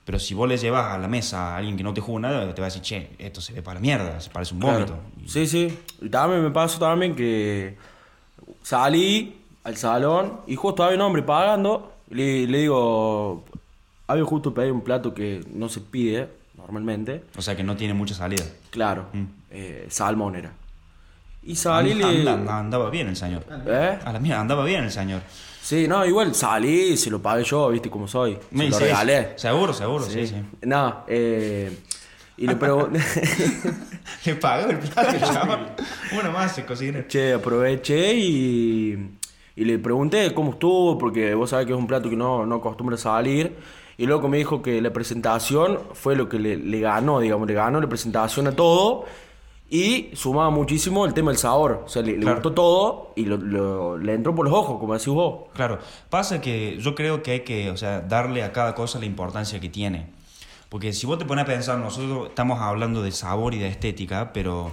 Pero 0.06 0.20
si 0.20 0.34
vos 0.34 0.48
le 0.50 0.58
llevas 0.58 0.94
a 0.94 0.98
la 0.98 1.08
mesa 1.08 1.54
a 1.54 1.58
alguien 1.58 1.78
que 1.78 1.84
no 1.84 1.94
te 1.94 2.02
juna, 2.02 2.30
te 2.54 2.62
va 2.62 2.68
a 2.68 2.70
decir, 2.70 2.82
che, 2.82 3.10
esto 3.20 3.40
se 3.42 3.54
ve 3.54 3.62
para 3.62 3.80
mierda, 3.80 4.20
se 4.20 4.30
parece 4.30 4.54
un 4.54 4.60
vómito. 4.62 4.86
Claro. 4.94 5.02
Sí, 5.28 5.48
sí. 5.48 5.80
Y 6.02 6.10
también 6.10 6.44
me 6.44 6.50
pasó 6.52 6.80
también 6.80 7.16
que 7.16 7.78
salí 8.62 9.42
al 9.64 9.78
salón 9.78 10.42
y 10.48 10.56
justo 10.56 10.84
había 10.84 10.96
un 10.98 11.02
hombre 11.04 11.24
pagando. 11.24 11.94
Le, 12.10 12.48
le 12.48 12.58
digo, 12.60 13.44
había 14.08 14.24
justo 14.26 14.54
pedido 14.54 14.74
un 14.74 14.82
plato 14.82 15.14
que 15.14 15.44
no 15.54 15.70
se 15.70 15.82
pide 15.82 16.30
normalmente. 16.58 17.24
O 17.38 17.42
sea 17.42 17.56
que 17.56 17.64
no 17.64 17.76
tiene 17.76 17.94
mucha 17.94 18.14
salida. 18.14 18.44
Claro, 18.70 19.08
Mm. 19.14 19.24
eh, 19.52 19.88
salmón 19.90 20.36
era. 20.36 20.52
Y 21.46 21.56
salí 21.56 21.94
le... 21.94 22.04
Anda- 22.06 22.34
anda- 22.34 22.60
andaba 22.60 22.90
bien 22.90 23.08
el 23.10 23.16
señor. 23.16 23.44
¿Eh? 23.68 24.00
A 24.04 24.14
la 24.14 24.20
mierda, 24.20 24.42
andaba 24.42 24.64
bien 24.66 24.84
el 24.86 24.92
señor. 24.92 25.22
Sí, 25.62 25.88
no, 25.88 26.06
igual 26.06 26.36
salí 26.36 26.98
se 26.98 27.10
lo 27.10 27.22
pagué 27.22 27.44
yo, 27.44 27.70
viste 27.70 27.90
cómo 27.90 28.08
soy. 28.08 28.34
Se 28.36 28.40
Me 28.52 28.66
lo 28.66 28.70
dice, 28.78 28.86
regalé. 28.90 29.34
Seguro, 29.38 29.74
seguro, 29.74 30.04
sí, 30.06 30.28
sí. 30.28 30.36
No, 30.62 31.04
eh, 31.08 31.80
y 32.38 32.48
le 32.48 32.56
pregunté... 32.56 33.00
Le 34.26 34.36
pagó 34.36 34.70
el 34.70 34.80
plato, 34.80 35.18
chaval. 35.20 35.76
Uno 36.20 36.32
más, 36.32 36.58
el 36.58 36.66
cocinero. 36.66 37.08
Che, 37.08 37.34
aproveché 37.34 38.14
y, 38.16 39.12
y 39.56 39.66
le 39.66 39.80
pregunté 39.80 40.34
cómo 40.34 40.52
estuvo, 40.52 40.98
porque 40.98 41.34
vos 41.34 41.50
sabés 41.50 41.66
que 41.66 41.74
es 41.74 41.78
un 41.80 41.88
plato 41.88 42.10
que 42.10 42.16
no, 42.18 42.46
no 42.46 42.56
acostumbra 42.56 42.98
salir. 42.98 43.56
Y 43.98 44.06
luego 44.06 44.28
me 44.28 44.38
dijo 44.38 44.62
que 44.62 44.82
la 44.82 44.92
presentación 44.92 45.80
fue 45.94 46.16
lo 46.16 46.28
que 46.28 46.40
le, 46.40 46.58
le 46.58 46.80
ganó, 46.80 47.20
digamos, 47.20 47.48
le 47.48 47.54
ganó 47.54 47.80
la 47.80 47.88
presentación 47.88 48.48
a 48.48 48.52
todo. 48.54 49.06
Y 49.76 50.12
sumaba 50.16 50.52
muchísimo 50.52 51.04
el 51.08 51.16
tema 51.16 51.32
del 51.32 51.40
sabor. 51.40 51.82
O 51.88 51.90
sea, 51.90 52.04
le, 52.04 52.12
le 52.12 52.20
Claro. 52.20 52.36
gustó 52.36 52.52
todo 52.54 53.12
y 53.16 53.26
lo- 53.26 53.38
lo- 53.38 53.98
le 53.98 54.14
entró 54.14 54.36
por 54.36 54.46
los 54.48 54.54
ojos, 54.54 54.80
como 54.80 54.94
decís 54.94 55.08
vos. 55.12 55.46
Claro, 55.56 55.80
pasa 56.12 56.40
que 56.42 56.78
yo 56.80 56.94
creo 56.94 57.24
que 57.24 57.32
hay 57.32 57.40
que, 57.40 57.72
o 57.72 57.78
sea, 57.78 58.00
darle 58.02 58.44
a 58.44 58.52
cada 58.52 58.76
cosa 58.76 59.00
la 59.00 59.06
importancia 59.08 59.60
que 59.60 59.70
tiene. 59.70 60.12
Porque 60.70 60.94
si 60.94 61.08
vos 61.08 61.18
te 61.18 61.26
pones 61.26 61.46
a 61.46 61.48
pensar, 61.48 61.80
nosotros 61.80 62.28
estamos 62.30 62.60
hablando 62.60 63.02
de 63.02 63.12
sabor 63.12 63.56
y 63.56 63.58
de 63.58 63.68
estética, 63.68 64.32
pero, 64.32 64.72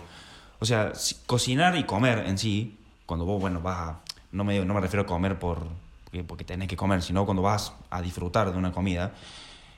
o 0.58 0.64
sea, 0.66 0.94
si- 0.94 1.14
cocinar 1.24 1.76
y 1.78 1.84
comer 1.84 2.26
en 2.26 2.36
sí, 2.36 2.76
cuando 3.06 3.24
vos, 3.24 3.40
bueno, 3.40 3.60
vas 3.62 3.78
a, 3.78 4.00
no 4.32 4.44
me, 4.44 4.62
no 4.66 4.74
me 4.74 4.80
refiero 4.82 5.04
a 5.04 5.06
comer 5.06 5.38
por, 5.38 5.60
porque, 6.04 6.24
porque 6.24 6.44
tenés 6.44 6.68
que 6.68 6.76
comer, 6.76 7.00
sino 7.00 7.24
cuando 7.24 7.40
vas 7.42 7.72
a 7.88 8.02
disfrutar 8.02 8.52
de 8.52 8.58
una 8.58 8.70
comida, 8.70 9.12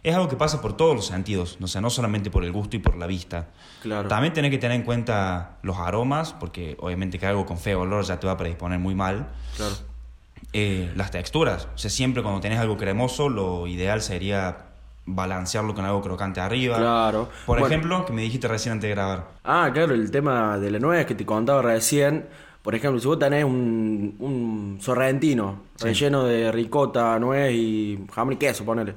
es 0.03 0.15
algo 0.15 0.29
que 0.29 0.37
pasa 0.37 0.61
por 0.61 0.77
todos 0.77 0.95
los 0.97 1.07
sentidos, 1.07 1.59
o 1.63 1.67
sea, 1.69 1.81
no 1.81 1.89
solamente 1.91 2.31
por 2.31 2.45
el 2.45 2.53
gusto 2.53 2.77
y 2.77 2.81
por 2.81 2.97
la 2.97 3.07
vista. 3.07 3.49
Claro. 3.83 4.09
También 4.09 4.33
tenés 4.33 4.51
que 4.51 4.59
tener 4.59 4.77
en 4.77 4.83
cuenta 4.85 5.59
los 5.63 5.77
aromas, 5.79 6.33
porque 6.33 6.77
obviamente 6.81 7.19
que 7.19 7.27
algo 7.27 7.47
con 7.47 7.59
feo 7.59 7.81
olor 7.83 8.05
ya 8.05 8.19
te 8.19 8.27
va 8.27 8.33
a 8.33 8.37
predisponer 8.37 8.79
muy 8.79 8.95
mal. 8.95 9.29
Claro. 9.57 9.75
Eh, 10.53 10.93
las 10.97 11.11
texturas. 11.11 11.69
O 11.75 11.79
sea, 11.79 11.91
siempre 11.91 12.23
cuando 12.23 12.41
tenés 12.41 12.59
algo 12.59 12.77
cremoso, 12.77 13.29
lo 13.29 13.67
ideal 13.67 14.03
sería 14.03 14.67
balancearlo 15.07 15.75
con 15.75 15.85
algo 15.85 16.01
crocante 16.03 16.41
arriba. 16.41 16.77
Claro. 16.79 17.29
Por 17.47 17.59
Bueno. 17.61 17.67
ejemplo, 17.75 18.05
que 18.05 18.13
me 18.13 18.23
dijiste 18.23 18.49
recién 18.49 18.73
antes 18.73 18.89
de 18.89 18.95
grabar. 18.95 19.29
Ah, 19.45 19.71
claro, 19.73 19.95
el 19.95 20.11
tema 20.11 20.59
de 20.59 20.71
la 20.71 20.79
nuez 20.79 21.07
que 21.07 21.15
te 21.15 21.25
contaba 21.25 21.63
recién. 21.63 22.27
Por 22.63 22.75
ejemplo, 22.77 23.01
si 23.01 23.07
vos 23.09 23.19
tenés 23.19 23.45
un, 23.45 24.15
un 24.21 24.79
sorrentino 24.81 25.63
relleno 25.81 26.25
de 26.25 26.53
ricota, 26.53 27.19
nuez 27.19 27.53
y 27.53 27.99
jamón 28.13 28.35
y 28.35 28.37
queso, 28.37 28.65
ponele. 28.65 28.95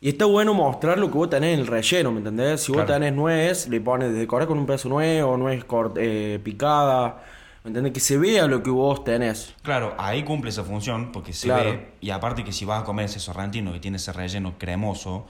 Y 0.00 0.10
está 0.10 0.26
bueno 0.26 0.52
mostrar 0.52 0.98
lo 0.98 1.10
que 1.10 1.16
vos 1.16 1.30
tenés 1.30 1.54
en 1.54 1.60
el 1.60 1.66
relleno, 1.66 2.12
¿me 2.12 2.18
entendés? 2.18 2.62
Si 2.62 2.70
vos 2.72 2.84
Claro. 2.84 2.94
tenés 3.00 3.14
nuez, 3.14 3.68
le 3.68 3.80
pones, 3.80 4.12
decorás 4.14 4.46
con 4.46 4.58
un 4.58 4.66
pedazo 4.66 4.88
de 4.88 4.94
nuez 4.94 5.22
o 5.22 5.36
nuez 5.38 5.64
cort- 5.66 5.96
eh, 5.98 6.38
picada, 6.44 7.22
¿me 7.64 7.68
entendés? 7.70 7.92
Que 7.94 8.00
se 8.00 8.18
vea 8.18 8.46
lo 8.46 8.62
que 8.62 8.70
vos 8.70 9.04
tenés. 9.04 9.54
Claro, 9.62 9.94
ahí 9.98 10.22
cumple 10.22 10.50
esa 10.50 10.64
función 10.64 11.12
porque 11.12 11.32
se 11.32 11.46
Claro. 11.46 11.70
ve. 11.70 11.88
Y 12.02 12.10
aparte 12.10 12.44
que 12.44 12.52
si 12.52 12.64
vas 12.66 12.82
a 12.82 12.84
comer 12.84 13.06
ese 13.06 13.20
sorrentino 13.20 13.72
que 13.72 13.80
tiene 13.80 13.96
ese 13.96 14.12
relleno 14.12 14.54
cremoso 14.58 15.26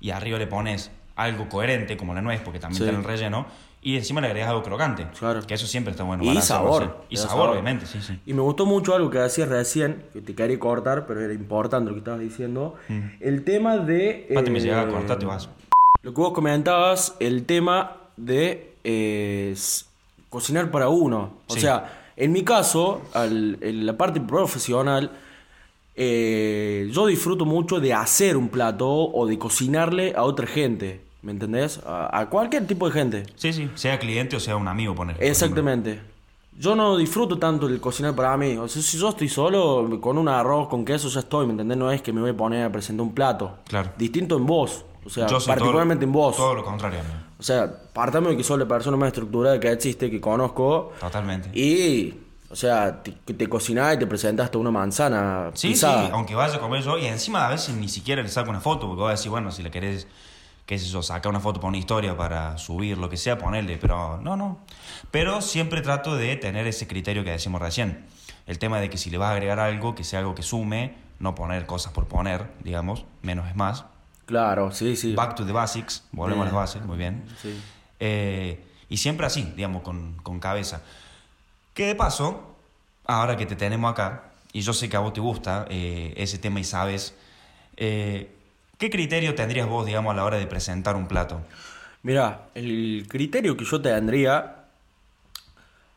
y 0.00 0.10
arriba 0.10 0.36
le 0.38 0.48
pones 0.48 0.90
algo 1.14 1.48
coherente 1.48 1.96
como 1.96 2.12
la 2.12 2.20
nuez, 2.20 2.40
porque 2.44 2.58
también 2.58 2.78
Sí. 2.78 2.84
tiene 2.84 2.98
el 2.98 3.04
relleno, 3.04 3.46
y 3.82 3.96
encima 3.96 4.20
le 4.20 4.26
agregas 4.28 4.50
algo 4.50 4.62
crocante. 4.62 5.06
Claro. 5.18 5.40
Que 5.46 5.54
eso 5.54 5.66
siempre 5.66 5.92
está 5.92 6.04
bueno. 6.04 6.24
y 6.24 6.40
sabor. 6.40 6.82
sí. 6.84 7.06
Y 7.10 7.16
sabor, 7.16 7.50
obviamente, 7.50 7.86
sí, 7.86 8.00
sí. 8.02 8.18
Y 8.26 8.34
me 8.34 8.42
gustó 8.42 8.66
mucho 8.66 8.94
algo 8.94 9.08
que 9.10 9.18
decías 9.18 9.48
recién, 9.48 10.02
que 10.12 10.20
te 10.20 10.34
quería 10.34 10.58
cortar, 10.58 11.06
pero 11.06 11.20
era 11.20 11.32
importante 11.32 11.88
lo 11.90 11.94
que 11.94 11.98
estabas 12.00 12.20
diciendo. 12.20 12.74
El 13.20 13.44
tema 13.44 13.78
de... 13.78 14.26
Me 14.30 14.40
eh, 14.40 14.60
llega 14.60 14.82
a 14.82 14.88
cortar, 14.88 15.18
te 15.18 15.26
vas. 15.26 15.48
Lo 16.02 16.12
que 16.12 16.20
vos 16.20 16.32
comentabas, 16.32 17.16
el 17.20 17.44
tema 17.44 17.96
de 18.16 18.74
eh, 18.84 19.54
cocinar 20.28 20.70
para 20.70 20.88
uno. 20.88 21.34
O 21.46 21.54
Sí. 21.54 21.60
sea, 21.60 22.10
en 22.16 22.32
mi 22.32 22.42
caso, 22.42 23.02
al- 23.14 23.58
en 23.60 23.86
la 23.86 23.96
parte 23.96 24.20
profesional, 24.20 25.12
eh, 25.96 26.88
yo 26.92 27.06
disfruto 27.06 27.44
mucho 27.44 27.80
de 27.80 27.92
hacer 27.94 28.36
un 28.36 28.48
plato 28.48 28.88
o 28.88 29.26
de 29.26 29.38
cocinarle 29.38 30.14
a 30.16 30.22
otra 30.22 30.46
gente. 30.46 31.00
¿Me 31.22 31.32
entendés? 31.32 31.80
A, 31.86 32.18
a 32.20 32.28
cualquier 32.28 32.66
tipo 32.66 32.86
de 32.86 32.92
gente. 32.92 33.26
Sí, 33.36 33.52
sí, 33.52 33.70
sea 33.74 33.98
cliente 33.98 34.36
o 34.36 34.40
sea 34.40 34.56
un 34.56 34.68
amigo, 34.68 34.94
poner. 34.94 35.16
Exactamente. 35.20 36.00
Yo 36.58 36.74
no 36.74 36.96
disfruto 36.96 37.38
tanto 37.38 37.68
el 37.68 37.80
cocinar 37.80 38.14
para 38.16 38.36
mí. 38.36 38.56
O 38.56 38.66
sea, 38.66 38.82
si 38.82 38.98
yo 38.98 39.10
estoy 39.10 39.28
solo, 39.28 40.00
con 40.00 40.18
un 40.18 40.28
arroz, 40.28 40.68
con 40.68 40.84
queso, 40.84 41.08
ya 41.08 41.20
estoy, 41.20 41.46
¿me 41.46 41.52
entendés? 41.52 41.78
No 41.78 41.90
es 41.92 42.02
que 42.02 42.12
me 42.12 42.20
voy 42.20 42.30
a 42.30 42.36
poner 42.36 42.64
a 42.64 42.72
presentar 42.72 43.02
un 43.06 43.14
plato. 43.14 43.58
Claro. 43.68 43.90
Distinto 43.96 44.36
en 44.36 44.44
vos. 44.46 44.84
O 45.04 45.08
sea, 45.10 45.26
Yo 45.28 45.38
particularmente 45.46 46.04
todo, 46.04 46.08
en 46.08 46.12
vos. 46.12 46.36
Todo 46.36 46.54
lo 46.54 46.64
contrario, 46.64 46.98
amigo. 47.00 47.14
O 47.38 47.42
sea, 47.44 47.72
partame 47.92 48.30
de 48.30 48.36
que 48.36 48.42
soy 48.42 48.58
la 48.58 48.66
persona 48.66 48.96
más 48.96 49.06
estructurada 49.08 49.60
que 49.60 49.70
existe, 49.70 50.10
que 50.10 50.20
conozco. 50.20 50.92
Totalmente. 50.98 51.48
Y, 51.56 52.12
o 52.50 52.56
sea, 52.56 53.00
te, 53.04 53.12
te 53.12 53.48
cocinás 53.48 53.94
y 53.94 53.98
te 54.00 54.08
presentaste 54.08 54.58
una 54.58 54.72
manzana 54.72 55.52
Sí, 55.54 55.68
pisada. 55.68 56.06
sí, 56.06 56.10
aunque 56.12 56.34
vaya 56.34 56.56
a 56.56 56.60
comer 56.60 56.82
yo, 56.82 56.98
y 56.98 57.06
encima 57.06 57.46
a 57.46 57.50
veces 57.50 57.76
ni 57.76 57.88
siquiera 57.88 58.20
le 58.20 58.28
saco 58.28 58.50
una 58.50 58.60
foto, 58.60 58.88
porque 58.88 59.00
voy 59.02 59.08
a 59.08 59.12
decir, 59.12 59.30
bueno, 59.30 59.52
si 59.52 59.62
le 59.62 59.70
querés, 59.70 60.08
qué 60.68 60.78
sé 60.78 60.86
yo, 60.86 61.02
sacar 61.02 61.30
una 61.30 61.40
foto 61.40 61.60
para 61.60 61.70
una 61.70 61.78
historia, 61.78 62.14
para 62.14 62.58
subir, 62.58 62.98
lo 62.98 63.08
que 63.08 63.16
sea, 63.16 63.38
ponerle, 63.38 63.78
pero 63.78 64.20
no, 64.20 64.36
no. 64.36 64.58
Pero 65.10 65.40
siempre 65.40 65.80
trato 65.80 66.14
de 66.14 66.36
tener 66.36 66.66
ese 66.66 66.86
criterio 66.86 67.24
que 67.24 67.30
decimos 67.30 67.62
recién. 67.62 68.04
El 68.46 68.58
tema 68.58 68.78
de 68.78 68.90
que 68.90 68.98
si 68.98 69.08
le 69.08 69.16
vas 69.16 69.30
a 69.30 69.32
agregar 69.32 69.60
algo, 69.60 69.94
que 69.94 70.04
sea 70.04 70.18
algo 70.18 70.34
que 70.34 70.42
sume, 70.42 70.94
no 71.20 71.34
poner 71.34 71.64
cosas 71.64 71.94
por 71.94 72.06
poner, 72.06 72.52
digamos, 72.62 73.06
menos 73.22 73.48
es 73.48 73.56
más. 73.56 73.86
Claro, 74.26 74.70
sí, 74.70 74.94
sí. 74.94 75.14
Back 75.14 75.36
to 75.36 75.46
the 75.46 75.52
basics, 75.52 76.04
volvemos 76.12 76.42
a 76.42 76.44
las 76.44 76.54
bases, 76.54 76.84
muy 76.84 76.98
bien. 76.98 77.24
Sí. 77.40 77.58
Eh, 77.98 78.62
y 78.90 78.98
siempre 78.98 79.24
así, 79.24 79.50
digamos, 79.56 79.80
con, 79.80 80.16
con 80.22 80.38
cabeza. 80.38 80.82
Que 81.72 81.86
de 81.86 81.94
paso, 81.94 82.56
ahora 83.06 83.38
que 83.38 83.46
te 83.46 83.56
tenemos 83.56 83.90
acá, 83.90 84.32
y 84.52 84.60
yo 84.60 84.74
sé 84.74 84.90
que 84.90 84.98
a 84.98 85.00
vos 85.00 85.14
te 85.14 85.20
gusta 85.22 85.64
eh, 85.70 86.12
ese 86.18 86.36
tema 86.36 86.60
y 86.60 86.64
sabes, 86.64 87.14
eh, 87.78 88.34
¿qué 88.78 88.90
criterio 88.90 89.34
tendrías 89.34 89.68
vos, 89.68 89.84
digamos, 89.84 90.12
a 90.12 90.16
la 90.16 90.24
hora 90.24 90.38
de 90.38 90.46
presentar 90.46 90.96
un 90.96 91.06
plato? 91.06 91.40
Mira, 92.02 92.46
el 92.54 93.06
criterio 93.08 93.56
que 93.56 93.64
yo 93.64 93.80
tendría, 93.80 94.64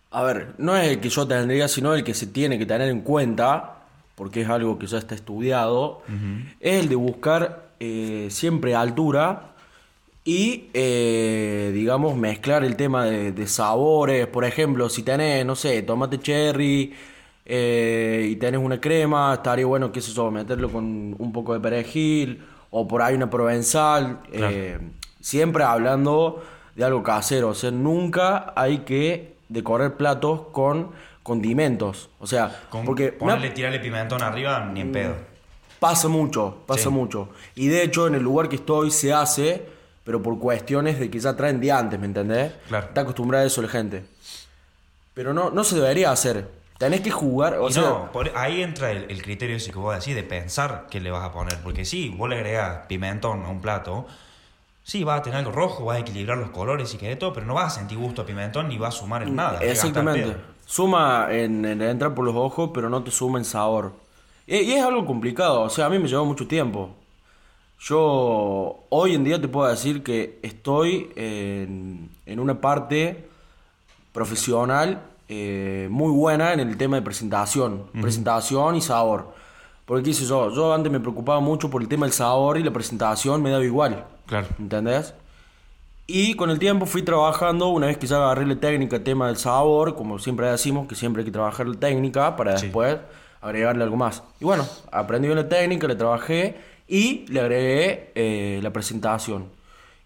a 0.09 0.23
ver, 0.23 0.55
no 0.57 0.75
es 0.75 0.87
el 0.89 0.99
que 0.99 1.09
yo 1.09 1.27
tendría, 1.27 1.67
sino 1.67 1.93
el 1.93 2.03
que 2.03 2.13
se 2.13 2.27
tiene 2.27 2.57
que 2.57 2.65
tener 2.65 2.89
en 2.89 3.01
cuenta, 3.01 3.75
porque 4.15 4.41
es 4.41 4.49
algo 4.49 4.77
que 4.79 4.87
ya 4.87 4.97
está 4.97 5.15
estudiado, 5.15 6.01
es 6.59 6.81
el 6.81 6.89
de 6.89 6.95
buscar 6.95 7.69
eh, 7.79 8.27
siempre 8.29 8.75
altura 8.75 9.53
y, 10.25 10.65
eh, 10.73 11.71
digamos, 11.73 12.17
mezclar 12.17 12.63
el 12.63 12.75
tema 12.75 13.05
de, 13.05 13.31
de 13.31 13.47
sabores. 13.47 14.27
Por 14.27 14.43
ejemplo, 14.43 14.89
si 14.89 15.03
tenés, 15.03 15.45
no 15.45 15.55
sé, 15.55 15.81
tomate 15.83 16.19
cherry 16.19 16.93
eh, 17.45 18.27
y 18.31 18.35
tenés 18.35 18.61
una 18.61 18.79
crema, 18.79 19.33
estaría 19.35 19.65
bueno, 19.65 19.91
qué 19.91 20.01
sé 20.01 20.11
yo, 20.13 20.29
meterlo 20.29 20.69
con 20.69 21.15
un 21.17 21.31
poco 21.31 21.53
de 21.53 21.59
perejil 21.59 22.41
o 22.71 22.87
por 22.87 23.01
ahí 23.03 23.15
una 23.15 23.29
provenzal. 23.29 24.19
eh, 24.31 24.79
siempre 25.19 25.63
hablando 25.63 26.43
de 26.75 26.83
algo 26.83 27.03
casero. 27.03 27.49
O 27.49 27.53
sea, 27.53 27.69
nunca 27.71 28.53
hay 28.55 28.79
que 28.79 29.35
decorar 29.49 29.95
platos 29.97 30.41
con 30.51 30.89
condimentos. 31.21 32.09
O 32.19 32.25
sea, 32.25 32.61
Con 32.69 32.85
porque 32.85 33.11
ponerle, 33.11 33.51
tirarle 33.51 33.79
pimentón 33.79 34.23
arriba, 34.23 34.65
ni 34.73 34.81
en 34.81 34.91
pedo. 34.91 35.13
Pasa 35.79 36.07
mucho, 36.07 36.57
pasa 36.65 36.83
Sí. 36.83 36.89
mucho. 36.89 37.29
Y 37.55 37.67
de 37.67 37.83
hecho, 37.83 38.07
en 38.07 38.15
el 38.15 38.23
lugar 38.23 38.49
que 38.49 38.55
estoy 38.55 38.89
se 38.91 39.13
hace, 39.13 39.63
pero 40.03 40.21
por 40.23 40.39
cuestiones 40.39 40.99
de 40.99 41.09
que 41.11 41.19
ya 41.19 41.35
traen 41.35 41.59
de 41.59 41.71
antes, 41.71 41.99
¿me 41.99 42.05
entendés? 42.07 42.53
Claro. 42.67 42.87
Está 42.87 43.01
acostumbrada 43.01 43.43
a 43.43 43.47
eso 43.47 43.61
la 43.61 43.67
gente. 43.67 44.03
Pero 45.13 45.33
no, 45.33 45.49
no 45.51 45.63
se 45.63 45.75
debería 45.75 46.11
hacer. 46.11 46.47
Tenés 46.81 47.01
que 47.05 47.11
jugar, 47.11 47.53
o 47.59 47.69
Y 47.69 47.73
sea, 47.75 47.83
no, 47.83 48.11
por- 48.11 48.31
ahí 48.35 48.61
entra 48.61 48.91
el, 48.91 49.09
el 49.09 49.21
criterio 49.23 49.55
ese 49.55 49.71
que 49.71 49.77
vos 49.79 49.95
decís 49.97 50.15
de 50.15 50.23
pensar 50.23 50.87
qué 50.89 50.99
le 50.99 51.11
vas 51.11 51.23
a 51.23 51.31
poner. 51.31 51.61
Porque 51.61 51.85
si 51.85 52.09
vos 52.09 52.29
le 52.29 52.35
agregás 52.35 52.85
pimentón 52.87 53.43
a 53.45 53.49
un 53.49 53.61
plato, 53.61 54.07
sí, 54.83 55.03
vas 55.03 55.19
a 55.21 55.23
tener 55.23 55.39
algo 55.39 55.51
rojo, 55.53 55.85
vas 55.85 55.97
a 55.97 56.01
equilibrar 56.01 56.37
los 56.39 56.51
colores 56.51 56.93
y 56.93 56.97
que 56.99 57.09
de 57.09 57.15
todo, 57.17 57.33
pero 57.33 57.45
no 57.47 57.55
vas 57.55 57.73
a 57.75 57.79
sentir 57.79 57.97
gusto 57.99 58.23
a 58.23 58.25
pimentón 58.27 58.69
ni 58.69 58.77
vas 58.79 58.95
a 58.95 58.99
sumar 58.99 59.23
en 59.23 59.35
nada. 59.35 59.63
vas 59.65 59.79
a 59.79 59.83
gastar 59.83 60.05
exactamente. 60.05 60.37
Suma 60.65 61.27
en, 61.31 61.65
en 61.65 61.81
entrar 61.81 62.13
por 62.15 62.23
los 62.25 62.35
ojos, 62.35 62.71
pero 62.73 62.89
no 62.89 63.03
te 63.03 63.11
suma 63.11 63.39
en 63.39 63.45
sabor. 63.45 63.93
Y, 64.47 64.57
y 64.57 64.73
es 64.73 64.83
algo 64.83 65.05
complicado, 65.05 65.61
o 65.61 65.69
sea, 65.69 65.85
a 65.87 65.89
mí 65.89 65.99
me 65.99 66.07
llevó 66.07 66.25
mucho 66.25 66.47
tiempo. 66.47 66.91
Yo 67.79 68.85
hoy 68.89 69.15
en 69.15 69.23
día 69.23 69.41
te 69.41 69.47
puedo 69.47 69.69
decir 69.69 70.03
que 70.03 70.39
estoy 70.43 71.11
en, 71.15 72.09
en 72.25 72.39
una 72.39 72.61
parte 72.61 73.27
profesional 74.13 75.01
eh, 75.33 75.87
muy 75.89 76.11
buena 76.11 76.51
en 76.51 76.59
el 76.59 76.75
tema 76.75 76.97
de 76.97 77.01
presentación. 77.03 77.85
Presentación 78.01 78.75
y 78.75 78.81
sabor. 78.81 79.33
Porque, 79.85 80.03
qué 80.09 80.13
sé 80.13 80.25
yo, 80.25 80.51
yo 80.53 80.73
antes 80.73 80.91
me 80.91 80.99
preocupaba 80.99 81.39
mucho 81.39 81.69
por 81.69 81.81
el 81.81 81.87
tema 81.87 82.05
del 82.05 82.11
sabor 82.13 82.57
y 82.57 82.63
la 82.63 82.71
presentación 82.71 83.41
me 83.41 83.49
daba 83.49 83.63
igual. 83.63 84.05
Claro. 84.25 84.47
¿Entendés? 84.59 85.13
Y 86.05 86.33
con 86.33 86.49
el 86.49 86.59
tiempo 86.59 86.85
fui 86.85 87.01
trabajando, 87.03 87.69
una 87.69 87.87
vez 87.87 87.97
que 87.97 88.07
ya 88.07 88.17
agarré 88.17 88.45
la 88.45 88.57
técnica, 88.57 88.97
el 88.97 89.03
tema 89.03 89.27
del 89.27 89.37
sabor, 89.37 89.95
como 89.95 90.19
siempre 90.19 90.51
decimos, 90.51 90.85
que 90.87 90.95
siempre 90.95 91.21
hay 91.21 91.25
que 91.25 91.31
trabajar 91.31 91.65
la 91.65 91.79
técnica 91.79 92.35
para 92.35 92.57
Sí. 92.57 92.65
después 92.65 92.97
agregarle 93.39 93.83
algo 93.85 93.95
más. 93.95 94.23
Y 94.41 94.43
bueno, 94.45 94.65
aprendí 94.91 95.29
bien 95.29 95.37
la 95.37 95.47
técnica, 95.47 95.87
le 95.87 95.95
trabajé 95.95 96.57
y 96.89 97.25
le 97.29 97.39
agregué 97.39 98.11
eh, 98.15 98.59
la 98.61 98.71
presentación. 98.73 99.45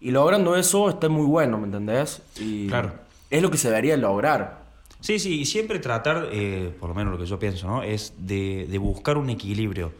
Y 0.00 0.12
logrando 0.12 0.54
eso 0.54 0.88
está 0.88 1.08
muy 1.08 1.26
bueno, 1.26 1.58
¿me 1.58 1.64
entendés? 1.64 2.22
Y 2.38 2.68
Claro. 2.68 2.92
Es 3.28 3.42
lo 3.42 3.50
que 3.50 3.58
se 3.58 3.68
debería 3.70 3.96
lograr. 3.96 4.65
Sí, 5.00 5.18
sí, 5.18 5.44
siempre 5.44 5.78
tratar, 5.78 6.30
eh, 6.32 6.74
por 6.80 6.88
lo 6.88 6.94
menos 6.94 7.12
lo 7.12 7.18
que 7.18 7.26
yo 7.26 7.38
pienso, 7.38 7.66
¿no? 7.66 7.82
Es 7.82 8.14
de, 8.18 8.66
de 8.68 8.78
buscar 8.78 9.18
un 9.18 9.30
equilibrio 9.30 9.92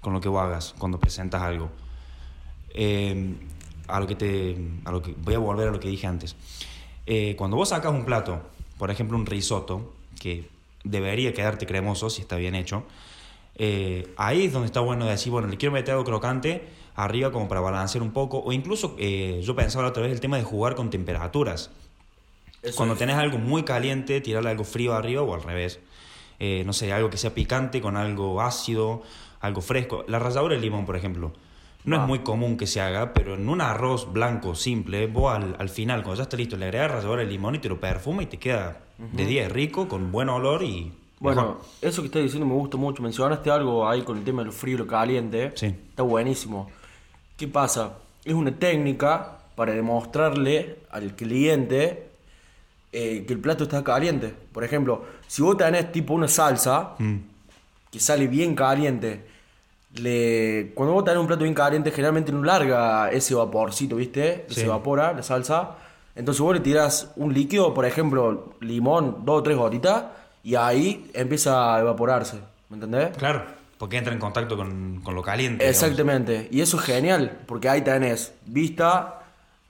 con 0.00 0.12
lo 0.12 0.20
que 0.20 0.28
hagas 0.28 0.74
cuando 0.78 0.98
presentas 0.98 1.42
algo. 1.42 1.70
Eh, 2.74 3.34
a 3.88 4.00
lo 4.00 4.06
que 4.06 4.14
te. 4.14 4.56
A 4.84 4.92
lo 4.92 5.02
que, 5.02 5.14
voy 5.18 5.34
a 5.34 5.38
volver 5.38 5.68
a 5.68 5.70
lo 5.70 5.80
que 5.80 5.88
dije 5.88 6.06
antes. 6.06 6.36
Eh, 7.06 7.34
cuando 7.36 7.56
vos 7.56 7.70
sacas 7.70 7.92
un 7.92 8.04
plato, 8.04 8.40
por 8.78 8.90
ejemplo 8.90 9.16
un 9.16 9.26
risotto, 9.26 9.94
que 10.20 10.48
debería 10.84 11.32
quedarte 11.32 11.66
cremoso 11.66 12.10
si 12.10 12.22
está 12.22 12.36
bien 12.36 12.54
hecho, 12.54 12.84
ahí 14.16 14.44
es 14.44 14.52
donde 14.52 14.66
está 14.66 14.80
bueno 14.80 15.04
decir, 15.06 15.32
bueno, 15.32 15.48
le 15.48 15.56
quiero 15.56 15.72
meter 15.72 15.92
algo 15.92 16.04
crocante 16.04 16.68
arriba 16.94 17.30
como 17.30 17.48
para 17.48 17.60
balancear 17.60 18.02
un 18.02 18.12
poco, 18.12 18.38
o 18.38 18.52
incluso 18.52 18.96
yo 18.96 19.54
pensaba 19.56 19.88
otra 19.88 20.02
vez 20.02 20.12
el 20.12 20.20
tema 20.20 20.36
de 20.36 20.44
jugar 20.44 20.74
con 20.74 20.88
temperaturas. 20.88 21.70
Eso 22.62 22.76
Cuando 22.76 22.94
es. 22.94 22.98
tenés 22.98 23.16
algo 23.16 23.38
muy 23.38 23.62
caliente, 23.62 24.20
tirarle 24.20 24.50
algo 24.50 24.64
frío 24.64 24.94
arriba 24.94 25.22
o 25.22 25.34
al 25.34 25.42
revés. 25.42 25.80
Eh, 26.38 26.62
no 26.66 26.72
sé, 26.72 26.92
algo 26.92 27.10
que 27.10 27.16
sea 27.16 27.34
picante 27.34 27.80
con 27.80 27.96
algo 27.96 28.40
ácido, 28.42 29.02
algo 29.40 29.60
fresco. 29.60 30.04
La 30.08 30.18
ralladura 30.18 30.54
de 30.54 30.60
limón, 30.60 30.84
por 30.86 30.96
ejemplo. 30.96 31.32
No 31.84 31.96
Ah. 31.96 32.02
es 32.02 32.06
muy 32.08 32.18
común 32.18 32.56
que 32.58 32.66
se 32.66 32.80
haga, 32.80 33.14
pero 33.14 33.34
en 33.34 33.48
un 33.48 33.60
arroz 33.62 34.12
blanco 34.12 34.54
simple, 34.54 35.06
vos 35.06 35.34
al, 35.34 35.56
al 35.58 35.68
final, 35.70 36.02
cuando 36.02 36.16
ya 36.18 36.24
está 36.24 36.36
listo, 36.36 36.56
le 36.56 36.66
agregas 36.66 36.90
ralladura 36.92 37.22
de 37.22 37.28
limón 37.28 37.54
y 37.54 37.58
te 37.58 37.68
lo 37.70 37.80
perfuma 37.80 38.22
y 38.22 38.26
te 38.26 38.36
queda 38.38 38.80
de 38.98 39.24
10 39.24 39.50
rico, 39.50 39.88
con 39.88 40.12
buen 40.12 40.28
olor 40.28 40.62
y. 40.62 40.92
Bueno, 41.20 41.42
mejor. 41.42 41.60
eso 41.82 42.02
que 42.02 42.06
estás 42.06 42.22
diciendo 42.22 42.46
me 42.46 42.54
gusta 42.54 42.76
mucho. 42.76 43.02
Mencionaste 43.02 43.50
algo 43.50 43.88
ahí 43.88 44.02
con 44.02 44.18
el 44.18 44.24
tema 44.24 44.42
de 44.42 44.46
lo 44.46 44.52
frío 44.52 44.74
y 44.74 44.78
lo 44.78 44.86
caliente. 44.86 45.52
Sí. 45.54 45.66
Está 45.66 46.02
buenísimo. 46.02 46.70
¿Qué 47.38 47.48
pasa? 47.48 47.94
Es 48.24 48.34
una 48.34 48.52
técnica 48.52 49.38
para 49.54 49.72
demostrarle 49.72 50.80
al 50.90 51.14
cliente 51.16 52.09
eh, 52.92 53.24
que 53.26 53.32
el 53.32 53.38
plato 53.40 53.64
está 53.64 53.82
caliente. 53.84 54.34
Por 54.52 54.64
ejemplo, 54.64 55.04
si 55.26 55.42
vos 55.42 55.56
tenés 55.56 55.92
tipo 55.92 56.14
una 56.14 56.28
salsa 56.28 56.94
Mm. 56.98 57.16
que 57.90 58.00
sale 58.00 58.26
bien 58.26 58.54
caliente, 58.54 59.24
le... 59.94 60.72
cuando 60.74 60.94
vos 60.94 61.04
tenés 61.04 61.20
un 61.20 61.26
plato 61.26 61.42
bien 61.42 61.54
caliente, 61.54 61.90
generalmente 61.90 62.32
no 62.32 62.42
larga 62.44 63.10
ese 63.10 63.34
vaporcito, 63.34 63.96
¿viste? 63.96 64.44
Sí. 64.48 64.54
Se 64.56 64.64
evapora 64.64 65.12
la 65.12 65.22
salsa. 65.22 65.76
Entonces 66.14 66.40
vos 66.40 66.54
le 66.54 66.60
tirás 66.60 67.12
un 67.16 67.32
líquido, 67.32 67.72
por 67.74 67.84
ejemplo, 67.86 68.54
limón, 68.60 69.24
dos 69.24 69.40
o 69.40 69.42
tres 69.42 69.56
gotitas, 69.56 70.04
y 70.42 70.54
ahí 70.54 71.10
empieza 71.14 71.74
a 71.76 71.80
evaporarse. 71.80 72.38
¿Me 72.68 72.74
entendés? 72.76 73.16
Claro, 73.16 73.44
porque 73.78 73.96
entra 73.96 74.12
en 74.12 74.18
contacto 74.20 74.56
con, 74.56 75.00
con 75.02 75.14
lo 75.14 75.22
caliente. 75.22 75.64
digamos. 75.64 75.82
Exactamente. 75.82 76.48
Y 76.50 76.60
eso 76.60 76.76
es 76.78 76.84
genial, 76.84 77.40
porque 77.46 77.68
ahí 77.68 77.82
tenés 77.82 78.32
vista, 78.46 79.19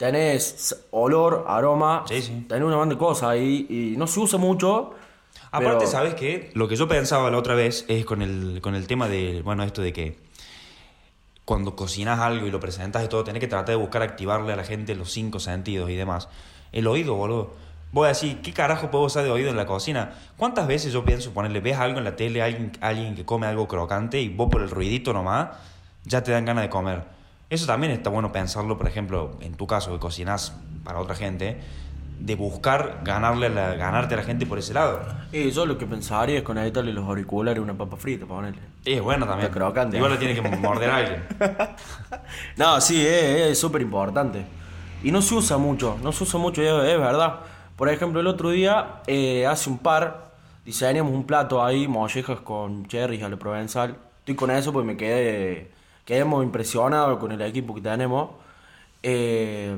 tenés 0.00 0.87
olor, 0.92 1.45
aroma, 1.47 2.04
Sí, 2.09 2.23
sí. 2.23 2.47
tenés 2.49 2.64
una 2.64 2.76
banda 2.76 2.95
de 2.95 2.99
cosas 2.99 3.37
y 3.37 3.95
no 3.99 4.07
se 4.07 4.19
usa 4.19 4.38
mucho. 4.38 4.95
Aparte, 5.52 5.76
pero- 5.80 5.90
¿sabes 5.90 6.14
qué? 6.14 6.50
Lo 6.54 6.69
que 6.69 6.76
yo 6.76 6.88
pensaba 6.88 7.30
la 7.30 7.37
otra 7.37 7.54
vez 7.54 7.85
es 7.87 8.07
con 8.07 8.23
el, 8.23 8.61
con 8.62 8.75
el 8.75 8.87
tema 8.87 9.09
de, 9.09 9.42
bueno, 9.42 9.62
esto 9.62 9.83
de 9.83 9.92
que 9.92 10.16
cuando 11.45 11.76
cocinas 11.76 12.19
algo 12.19 12.47
y 12.47 12.50
lo 12.50 12.61
presentas 12.61 13.04
y 13.04 13.09
todo, 13.09 13.25
tenés 13.25 13.40
que 13.40 13.47
tratar 13.49 13.66
de 13.69 13.76
buscar 13.76 14.00
activarle 14.02 14.54
a 14.54 14.57
la 14.57 14.64
gente 14.64 14.95
los 14.95 15.11
cinco 15.12 15.38
sentidos 15.38 15.90
y 15.90 15.97
demás. 15.97 16.28
El 16.73 16.87
oído, 16.87 17.14
boludo. 17.16 17.52
Voy 17.92 18.07
a 18.07 18.09
decir, 18.09 18.40
¿qué 18.40 18.54
carajo 18.54 18.90
puedo 18.90 19.04
usar 19.04 19.25
de 19.25 19.30
oído 19.30 19.50
en 19.50 19.57
la 19.57 19.66
cocina? 19.66 20.14
¿Cuántas 20.38 20.66
veces 20.66 20.95
yo 20.95 21.04
pienso 21.04 21.33
ponerle, 21.33 21.61
ves 21.61 21.76
algo 21.76 21.99
en 21.99 22.04
la 22.04 22.16
tele, 22.16 22.40
alguien, 22.40 22.73
alguien 22.80 23.14
que 23.16 23.26
come 23.26 23.47
algo 23.49 23.69
crocante 23.69 24.19
y 24.21 24.28
vos 24.30 24.49
por 24.50 24.62
el 24.62 24.71
ruidito 24.71 25.12
nomás, 25.12 25.49
ya 26.04 26.23
te 26.23 26.30
dan 26.33 26.47
ganas 26.47 26.62
de 26.64 26.71
comer? 26.71 27.02
Eso 27.50 27.66
también 27.66 27.92
está 27.92 28.11
bueno 28.11 28.33
pensarlo, 28.33 28.78
por 28.78 28.87
ejemplo, 28.87 29.33
en 29.40 29.54
tu 29.54 29.66
caso, 29.66 29.92
que 29.92 29.99
cocinas 29.99 30.57
para 30.85 31.00
otra 31.00 31.14
gente, 31.16 31.59
de 32.21 32.35
buscar 32.37 33.00
ganarle 33.02 33.47
a 33.47 33.49
la- 33.49 33.75
ganarte 33.75 34.14
a 34.14 34.19
la 34.19 34.23
gente 34.23 34.47
por 34.47 34.59
ese 34.59 34.73
lado. 34.75 35.00
Y 35.33 35.50
yo 35.50 35.66
lo 35.66 35.76
que 35.78 35.87
pensaría 35.87 36.38
es 36.38 36.42
conectarle 36.45 36.92
los 36.92 37.04
auriculares 37.07 37.59
a 37.59 37.62
una 37.62 37.75
papa 37.75 37.97
frita, 37.97 38.25
para 38.26 38.37
ponerle. 38.40 38.61
Es 38.85 39.00
bueno 39.02 39.26
también. 39.26 39.50
Crocante. 39.50 39.97
Igual 39.97 40.12
lo 40.12 40.19
tiene 40.19 40.35
que 40.35 40.42
morder 40.42 40.90
alguien. 40.90 41.25
No, 42.57 42.80
sí, 42.80 43.04
es 43.07 43.59
súper 43.59 43.83
importante. 43.83 44.45
Y 45.02 45.11
no 45.11 45.23
se 45.23 45.35
usa 45.35 45.57
mucho, 45.57 45.99
no 46.02 46.12
se 46.12 46.25
usa 46.25 46.38
mucho, 46.38 46.62
es, 46.62 46.69
es 46.92 46.99
verdad. 47.00 47.40
Por 47.76 47.88
ejemplo, 47.88 48.21
el 48.21 48.26
otro 48.26 48.50
día, 48.50 49.00
eh, 49.07 49.47
hace 49.47 49.71
un 49.71 49.78
par, 49.78 50.33
diseñamos 50.64 51.12
un 51.12 51.25
plato 51.25 51.64
ahí, 51.64 51.88
mollejas 51.88 52.40
con 52.40 52.87
cherries 52.87 53.23
a 53.23 53.28
la 53.28 53.37
provenzal. 53.37 53.97
Estoy 54.19 54.35
con 54.35 54.50
eso 54.50 54.73
porque 54.73 54.87
me 54.87 54.97
quedé, 54.99 55.71
quedamos 56.11 56.43
impresionados 56.43 57.19
con 57.21 57.31
el 57.31 57.40
equipo 57.43 57.73
que 57.73 57.81
tenemos. 57.81 58.31
Eh, 59.00 59.76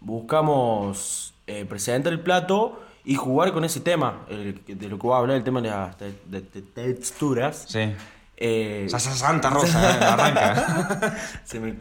buscamos 0.00 1.34
eh, 1.46 1.64
presentar 1.64 2.12
el 2.12 2.18
plato 2.20 2.82
y 3.04 3.14
jugar 3.14 3.52
con 3.52 3.64
ese 3.64 3.80
tema, 3.80 4.24
el- 4.28 4.60
de 4.66 4.88
lo 4.88 4.96
que 4.98 5.06
voy 5.06 5.14
a 5.14 5.18
hablar, 5.18 5.36
el 5.36 5.44
tema 5.44 5.60
de 5.60 5.70
las 5.70 5.96
te- 5.96 6.14
de- 6.26 6.40
de 6.40 6.62
texturas. 6.74 7.64
Sí. 7.68 7.92
Eh, 8.36 8.86
Sa- 8.88 8.98
sa- 8.98 9.14
Santa 9.14 9.50
Rosa, 9.50 9.78
eh, 10.00 10.04
arranca. 10.04 11.16
se 11.44 11.60
me 11.60 11.74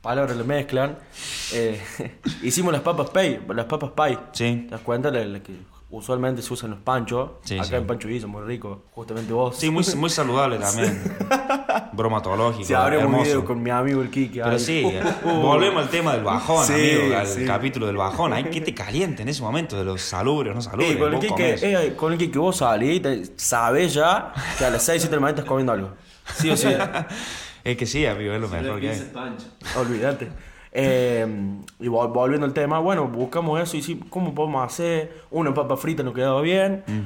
palabras 0.00 0.36
le 0.36 0.44
mezclan. 0.44 0.96
Hicimos 2.42 2.72
las 2.72 2.82
papas 2.82 3.10
pay, 3.10 3.38
las 3.54 3.66
papas 3.66 3.90
pie. 3.90 4.18
Sí. 4.32 4.64
¿Te 4.66 4.70
das 4.70 4.80
cuenta? 4.80 5.10
Las 5.10 5.26
las 5.26 5.42
que 5.42 5.52
usualmente 5.96 6.42
se 6.42 6.52
usan 6.52 6.70
los 6.70 6.80
panchos. 6.80 7.30
Sí, 7.44 7.54
Acá 7.56 7.64
sí. 7.64 7.74
en 7.76 7.86
Pancho 7.86 8.08
Villa, 8.08 8.26
muy 8.26 8.42
rico. 8.44 8.84
Justamente 8.92 9.32
vos. 9.32 9.56
Sí, 9.56 9.70
muy, 9.70 9.84
muy 9.96 10.10
saludable 10.10 10.58
también. 10.58 11.02
Bromatológico. 11.92 12.64
Se 12.64 12.74
abre 12.74 13.04
un 13.04 13.22
video 13.22 13.44
con 13.44 13.62
mi 13.62 13.70
amigo 13.70 14.02
el 14.02 14.10
Kiki. 14.10 14.40
Pero 14.40 14.58
sí, 14.58 14.84
volvemos 15.24 15.82
al 15.84 15.88
tema 15.88 16.12
del 16.14 16.24
bajón, 16.24 16.66
Sí, 16.66 16.72
amigo, 16.72 17.16
al 17.16 17.26
sí. 17.26 17.44
capítulo 17.44 17.86
del 17.86 17.96
bajón. 17.96 18.32
Hay 18.32 18.44
que 18.44 18.60
te 18.60 18.74
caliente 18.74 19.22
en 19.22 19.28
ese 19.28 19.42
momento 19.42 19.76
de 19.76 19.84
los 19.84 20.00
salubrios, 20.02 20.54
no 20.54 20.60
salubrios. 20.62 20.94
Eh, 20.94 20.98
con, 20.98 21.40
el 21.40 21.58
eh, 21.62 21.94
con 21.96 22.12
el 22.12 22.18
Kiki 22.18 22.38
vos 22.38 22.56
salís, 22.56 23.02
sabés 23.36 23.94
ya 23.94 24.32
que 24.58 24.64
a 24.64 24.70
las 24.70 24.82
6, 24.82 25.02
7 25.02 25.10
de 25.10 25.16
la 25.16 25.20
mañana 25.20 25.38
estás 25.38 25.48
comiendo 25.48 25.72
algo. 25.72 25.90
Sí 26.36 26.50
o 26.50 26.56
sí. 26.56 26.68
Es 27.62 27.76
que 27.76 27.86
sí, 27.86 28.04
amigo, 28.04 28.32
es 28.34 28.40
lo 28.40 28.48
mejor 28.48 28.80
que 28.80 28.90
hay. 28.90 29.12
Olvídate. 29.76 30.53
Eh, 30.76 31.24
y 31.78 31.86
vol- 31.86 32.12
volviendo 32.12 32.44
al 32.46 32.52
tema, 32.52 32.80
bueno, 32.80 33.06
buscamos 33.06 33.60
eso 33.60 33.76
y 33.76 33.82
sí, 33.82 34.00
¿cómo 34.10 34.34
podemos 34.34 34.64
hacer? 34.64 35.22
Una 35.30 35.54
papa 35.54 35.76
frita 35.76 36.02
nos 36.02 36.14
quedaba 36.14 36.40
bien. 36.40 36.82
Mm. 36.86 37.00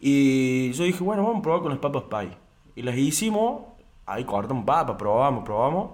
Y 0.00 0.72
yo 0.72 0.84
dije, 0.84 1.02
bueno, 1.02 1.22
vamos 1.22 1.38
a 1.38 1.42
probar 1.42 1.62
con 1.62 1.70
las 1.70 1.78
papas 1.80 2.02
pie. 2.10 2.36
Y 2.74 2.82
las 2.82 2.94
hicimos, 2.96 3.62
ahí 4.04 4.24
cortamos 4.24 4.64
papas, 4.66 4.96
probamos, 4.96 5.44
probamos. 5.44 5.90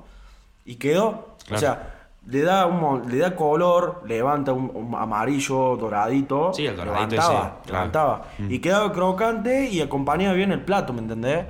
Y 0.65 0.75
quedó. 0.75 1.37
Claro. 1.47 1.57
O 1.57 1.59
sea, 1.61 1.95
le 2.27 2.43
da, 2.43 2.67
un, 2.67 3.09
le 3.11 3.19
da 3.19 3.35
color, 3.37 4.03
levanta 4.07 4.53
un, 4.53 4.71
un 4.75 4.95
amarillo 4.97 5.77
doradito. 5.77 6.53
Sí, 6.53 6.67
el 6.67 6.77
doradito 6.77 7.11
levantaba, 7.15 7.35
ese, 7.39 7.41
claro. 7.41 7.63
Mm. 7.65 7.71
levantaba. 7.73 8.23
Y 8.49 8.59
quedaba 8.59 8.93
crocante 8.93 9.69
y 9.71 9.81
acompañaba 9.81 10.35
bien 10.35 10.51
el 10.51 10.61
plato, 10.61 10.93
¿me 10.93 11.01
entendés? 11.01 11.47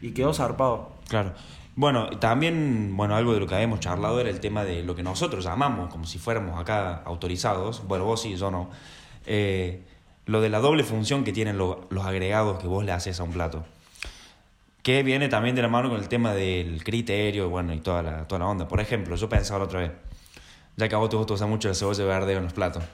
Y 0.00 0.10
quedó 0.12 0.34
zarpado. 0.34 0.88
Claro. 1.08 1.30
Bueno, 1.74 2.10
también, 2.18 2.96
bueno, 2.96 3.16
algo 3.16 3.32
de 3.32 3.40
lo 3.40 3.46
que 3.46 3.54
habíamos 3.54 3.80
charlado 3.80 4.20
era 4.20 4.28
el 4.28 4.40
tema 4.40 4.62
de 4.64 4.82
lo 4.82 4.94
que 4.94 5.02
nosotros 5.02 5.44
llamamos, 5.44 5.90
como 5.90 6.04
si 6.06 6.18
fuéramos 6.18 6.60
acá 6.60 7.02
autorizados, 7.04 7.86
bueno, 7.86 8.04
vos 8.04 8.20
sí, 8.20 8.36
yo 8.36 8.50
no, 8.50 8.68
eh, 9.26 9.80
lo 10.26 10.40
de 10.42 10.50
la 10.50 10.60
doble 10.60 10.84
función 10.84 11.24
que 11.24 11.32
tienen 11.32 11.56
lo- 11.56 11.86
los 11.90 12.04
agregados 12.04 12.58
que 12.60 12.66
vos 12.66 12.84
le 12.84 12.92
haces 12.92 13.18
a 13.20 13.22
un 13.24 13.32
plato. 13.32 13.64
Que 14.82 15.04
viene 15.04 15.28
también 15.28 15.54
de 15.54 15.62
la 15.62 15.68
mano 15.68 15.88
con 15.90 16.00
el 16.00 16.08
tema 16.08 16.34
del 16.34 16.82
criterio, 16.82 17.48
bueno, 17.48 17.72
y 17.72 17.78
toda 17.80 18.02
la, 18.02 18.26
toda 18.26 18.40
la 18.40 18.46
onda. 18.46 18.66
Por 18.66 18.80
ejemplo, 18.80 19.14
yo 19.14 19.28
pensaba 19.28 19.60
la 19.60 19.64
otra 19.66 19.80
vez, 19.80 19.92
ya 20.76 20.88
que 20.88 20.94
a 20.94 20.98
vos 20.98 21.10
te 21.10 21.16
gusta 21.16 21.34
usar 21.34 21.48
mucho 21.48 21.68
la 21.68 21.74
cebolla 21.74 22.04
verde 22.04 22.34
en 22.34 22.44
los 22.44 22.52
platos. 22.54 22.84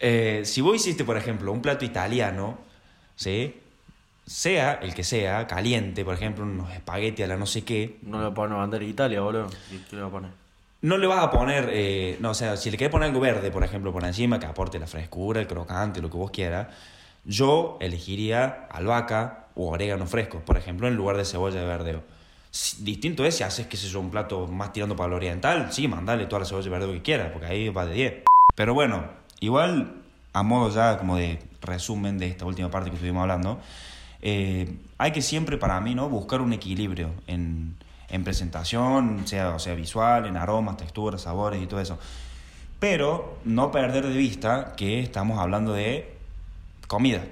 Eh, 0.00 0.42
si 0.44 0.60
vos 0.62 0.76
hiciste, 0.76 1.04
por 1.04 1.16
ejemplo, 1.18 1.52
un 1.52 1.62
plato 1.62 1.84
italiano, 1.84 2.58
¿sí? 3.16 3.60
Sea 4.26 4.74
el 4.82 4.94
que 4.94 5.02
sea, 5.02 5.46
caliente, 5.46 6.04
por 6.04 6.14
ejemplo, 6.14 6.44
unos 6.44 6.72
espagueti 6.72 7.22
a 7.22 7.26
la 7.26 7.36
no 7.36 7.46
sé 7.46 7.64
qué, 7.64 7.98
No 8.02 8.22
le 8.22 8.30
ponen 8.30 8.56
bandera 8.56 8.84
de 8.84 8.90
Italia, 8.90 9.20
boludo. 9.20 9.48
¿Y 9.72 9.78
¿Qué 9.78 9.96
le 9.96 10.02
va 10.02 10.08
a 10.08 10.10
poner? 10.10 10.30
no 10.82 10.96
le 10.96 11.06
vas 11.06 11.22
a 11.22 11.30
poner, 11.30 11.68
eh, 11.72 12.16
no, 12.20 12.30
o 12.30 12.34
sea, 12.34 12.56
si 12.56 12.70
le 12.70 12.78
querés 12.78 12.90
poner 12.90 13.08
algo 13.08 13.20
verde, 13.20 13.50
por 13.50 13.62
ejemplo, 13.64 13.92
por 13.92 14.02
encima, 14.04 14.40
que 14.40 14.46
aporte 14.46 14.78
la 14.78 14.86
frescura, 14.86 15.40
el 15.40 15.46
crocante, 15.46 16.00
lo 16.00 16.08
que 16.08 16.16
vos 16.16 16.30
quieras, 16.30 16.68
yo 17.24 17.76
elegiría 17.82 18.66
albahaca 18.70 19.48
o 19.56 19.68
orégano 19.70 20.06
fresco, 20.06 20.40
por 20.40 20.56
ejemplo, 20.56 20.88
en 20.88 20.96
lugar 20.96 21.18
de 21.18 21.26
cebolla 21.26 21.60
de 21.60 21.66
verdeo. 21.66 22.02
Distinto 22.78 23.24
es 23.26 23.36
si 23.36 23.42
haces, 23.42 23.66
qué 23.66 23.76
sé 23.76 23.88
yo, 23.88 24.00
un 24.00 24.10
plato 24.10 24.46
más 24.46 24.72
tirando 24.72 24.96
para 24.96 25.10
lo 25.10 25.16
oriental, 25.16 25.70
sí, 25.70 25.86
mandale 25.86 26.24
toda 26.26 26.40
la 26.40 26.46
cebolla 26.46 26.64
de 26.64 26.70
verdeo 26.70 26.92
que 26.92 27.02
quieras, 27.02 27.30
porque 27.30 27.46
ahí 27.46 27.68
va 27.68 27.84
de 27.84 27.94
10. 27.94 28.14
Pero 28.54 28.72
bueno, 28.72 29.04
igual, 29.40 29.96
a 30.32 30.42
modo 30.42 30.70
ya 30.74 30.96
como 30.96 31.16
de 31.18 31.40
resumen 31.60 32.16
de 32.16 32.26
esta 32.28 32.46
última 32.46 32.70
parte 32.70 32.88
que 32.88 32.96
estuvimos 32.96 33.20
hablando, 33.20 33.60
eh, 34.22 34.76
hay 34.98 35.12
que 35.12 35.22
siempre 35.22 35.56
para 35.56 35.80
mí 35.80 35.94
no 35.94 36.08
buscar 36.08 36.40
un 36.40 36.52
equilibrio 36.52 37.10
en, 37.26 37.76
en 38.08 38.24
presentación, 38.24 39.26
sea, 39.26 39.54
o 39.54 39.58
sea 39.58 39.74
visual, 39.74 40.26
en 40.26 40.36
aromas, 40.36 40.76
texturas, 40.76 41.22
sabores 41.22 41.62
y 41.62 41.66
todo 41.66 41.80
eso. 41.80 41.98
Pero 42.78 43.38
no 43.44 43.70
perder 43.70 44.06
de 44.06 44.16
vista 44.16 44.74
que 44.76 45.00
estamos 45.00 45.38
hablando 45.38 45.72
de 45.72 46.14
comida. 46.88 47.22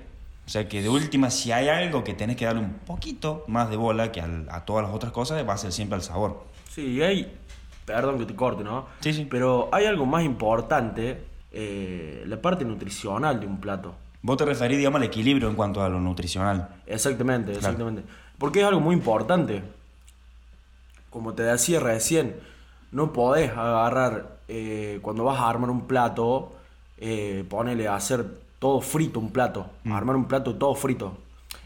O 0.47 0.51
sea 0.51 0.69
que 0.69 0.81
de 0.83 0.89
última, 0.89 1.31
si 1.31 1.53
hay 1.53 1.69
algo 1.69 2.05
que 2.05 2.15
tenés 2.15 2.37
que 2.37 2.45
darle 2.47 2.63
un 2.63 2.73
poquito 2.75 3.45
más 3.49 3.69
de 3.71 3.77
bola 3.77 4.13
que 4.13 4.21
al- 4.21 4.47
a 4.51 4.65
todas 4.65 4.85
las 4.85 4.95
otras 4.95 5.13
cosas, 5.13 5.47
va 5.47 5.55
a 5.55 5.59
ser 5.59 5.73
siempre 5.73 5.97
al 5.97 6.03
sabor. 6.03 6.45
Sí, 6.71 6.87
y 6.97 7.03
hay. 7.03 7.35
Perdón 7.85 8.19
que 8.19 8.27
te 8.27 8.35
corte, 8.35 8.63
¿no? 8.65 8.87
Sí, 9.01 9.13
sí. 9.15 9.27
Pero 9.31 9.69
hay 9.73 9.87
algo 9.87 10.05
más 10.07 10.25
importante: 10.25 11.23
eh, 11.53 12.25
la 12.27 12.41
parte 12.41 12.65
nutricional 12.65 13.41
de 13.41 13.47
un 13.47 13.59
plato. 13.61 13.95
Vos 14.29 14.37
te 14.37 14.45
referís, 14.45 14.77
digamos, 14.77 14.99
al 15.01 15.07
equilibrio 15.07 15.49
en 15.49 15.55
cuanto 15.55 15.83
a 15.83 15.89
lo 15.89 15.99
nutricional. 16.01 16.69
Exactamente, 16.87 17.53
Claro. 17.53 17.59
exactamente. 17.61 18.03
Porque 18.37 18.61
es 18.61 18.67
algo 18.67 18.79
muy 18.79 18.95
importante. 18.95 19.63
Como 21.09 21.33
te 21.33 21.45
decía 21.45 21.81
recién, 21.81 22.37
no 22.93 23.15
podés 23.15 23.51
agarrar, 23.53 24.37
eh, 24.49 24.99
cuando 25.01 25.25
vas 25.25 25.39
a 25.41 25.49
armar 25.49 25.71
un 25.71 25.87
plato, 25.87 26.53
eh, 26.99 27.43
ponele 27.49 27.89
a 27.89 27.95
hacer 27.97 28.27
todo 28.59 28.83
frito 28.83 29.19
un 29.19 29.31
plato, 29.33 29.67
Mm. 29.85 29.93
armar 29.95 30.17
un 30.17 30.27
plato 30.27 30.55
todo 30.57 30.75
frito. 30.75 31.17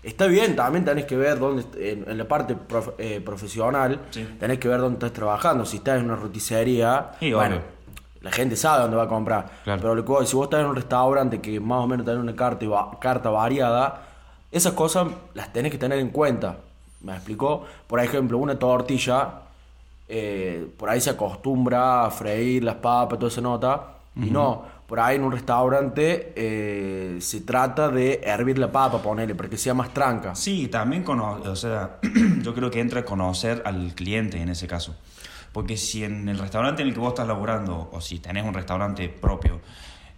Está 0.05 0.27
bien, 0.29 0.55
también 0.55 0.85
tenés 0.85 1.07
que 1.07 1.17
ver 1.17 1.41
dónde, 1.41 1.65
en, 1.91 2.09
en 2.09 2.17
la 2.17 2.29
parte 2.29 2.55
prof- 2.55 2.95
eh, 2.99 3.21
profesional, 3.25 4.01
Sí. 4.11 4.25
tenés 4.39 4.61
que 4.61 4.69
ver 4.69 4.79
dónde 4.79 4.99
estás 4.99 5.13
trabajando. 5.13 5.67
Si 5.67 5.79
estás 5.79 5.99
en 5.99 6.05
una 6.05 6.15
roticería, 6.15 7.11
Sí, 7.19 7.33
bueno. 7.33 7.57
La 8.23 8.31
gente 8.31 8.57
sabe 8.57 8.83
dónde 8.83 8.97
va 8.97 9.05
a 9.05 9.09
comprar. 9.09 9.51
Claro. 9.65 9.81
Pero 9.83 9.95
lo 9.97 10.05
que 10.05 10.27
si 10.27 10.37
vos 10.37 10.45
estás 10.45 10.61
en 10.61 10.67
un 10.67 10.77
restaurante 10.77 11.41
que 11.41 11.59
más 11.61 11.81
o 11.81 11.87
menos 11.87 12.07
tiene 12.07 12.21
una 12.21 12.35
carta, 12.35 12.67
carta 13.01 13.31
variada, 13.31 14.03
esas 14.51 14.73
cosas 14.75 15.09
las 15.35 15.53
tenés 15.53 15.73
que 15.73 15.79
tener 15.79 15.99
en 15.99 16.11
cuenta. 16.11 16.57
¿Me 17.01 17.15
explicó? 17.15 17.65
Por 17.87 17.99
ejemplo, 17.99 18.39
una 18.39 18.57
tortilla, 18.57 19.41
eh, 20.09 20.69
por 20.77 20.89
ahí 20.89 21.01
se 21.01 21.11
acostumbra 21.11 22.05
a 22.05 22.11
freír 22.11 22.63
las 22.63 22.77
papas, 22.77 23.19
toda 23.19 23.31
esa 23.31 23.41
nota, 23.41 23.89
y 24.15 24.31
no. 24.31 24.71
Por 24.87 25.01
ahí 25.01 25.17
en 25.17 25.25
un 25.25 25.33
restaurante 25.33 26.35
eh, 26.37 27.17
se 27.19 27.41
trata 27.41 27.89
de 27.89 28.21
hervir 28.23 28.59
la 28.59 28.71
papa, 28.71 28.99
ponerle, 29.03 29.35
para 29.35 29.49
que 29.49 29.57
sea 29.57 29.73
más 29.73 29.93
tranca. 29.93 30.35
Sí, 30.35 30.69
también 30.69 31.03
cono 31.03 31.41
o 31.45 31.57
sea, 31.57 31.99
yo 32.43 32.55
creo 32.55 32.71
que 32.71 32.79
entra 32.79 33.01
a 33.01 33.05
conocer 33.05 33.63
al 33.65 33.95
cliente 33.95 34.41
en 34.41 34.51
ese 34.51 34.67
caso. 34.67 34.95
Porque 35.53 35.77
si 35.77 36.03
en 36.05 36.29
el 36.29 36.39
restaurante 36.39 36.83
en 36.83 36.89
el 36.89 36.95
que 36.95 37.01
vos 37.01 37.11
estás 37.11 37.29
laburando, 37.29 37.91
o 37.93 38.01
si 38.01 38.19
tenés 38.19 38.45
un 38.45 38.55
restaurante 38.55 39.09
propio, 39.09 39.61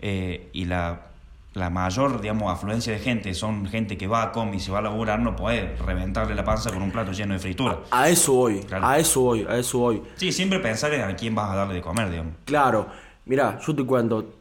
eh, 0.01 0.49
y 0.53 0.65
la, 0.67 1.07
la 1.55 1.71
mayor, 1.71 2.21
digamos, 2.21 2.53
afluencia 2.53 2.93
de 2.93 2.99
gente 3.01 3.35
son 3.35 3.67
gente 3.67 3.97
que 3.97 4.07
va 4.07 4.23
a 4.23 4.33
comer 4.33 4.55
y 4.57 4.61
se 4.61 4.71
va 4.71 4.79
a 4.79 4.83
laburar, 4.83 5.19
no 5.21 5.35
podés 5.35 5.79
reventarle 5.81 6.35
la 6.35 6.45
panza 6.45 6.71
con 6.73 6.83
un 6.83 6.91
plato 6.93 7.13
lleno 7.13 7.35
de 7.35 7.41
fritura. 7.41 7.81
A 7.91 8.09
eso 8.09 8.33
voy, 8.33 8.61
Claro. 8.61 8.87
a 8.87 8.99
eso 8.99 9.21
voy, 9.23 9.47
a 9.49 9.57
eso 9.57 9.79
voy. 9.79 10.03
Sí, 10.17 10.31
siempre 10.33 10.59
pensar 10.61 10.93
en 10.95 11.03
a 11.03 11.17
quién 11.17 11.35
vas 11.35 11.51
a 11.51 11.57
darle 11.57 11.75
de 11.75 11.83
comer, 11.83 12.11
digamos. 12.11 12.35
Claro, 12.45 12.87
mira, 13.25 13.59
yo 13.67 13.75
te 13.75 13.85
cuento, 13.85 14.35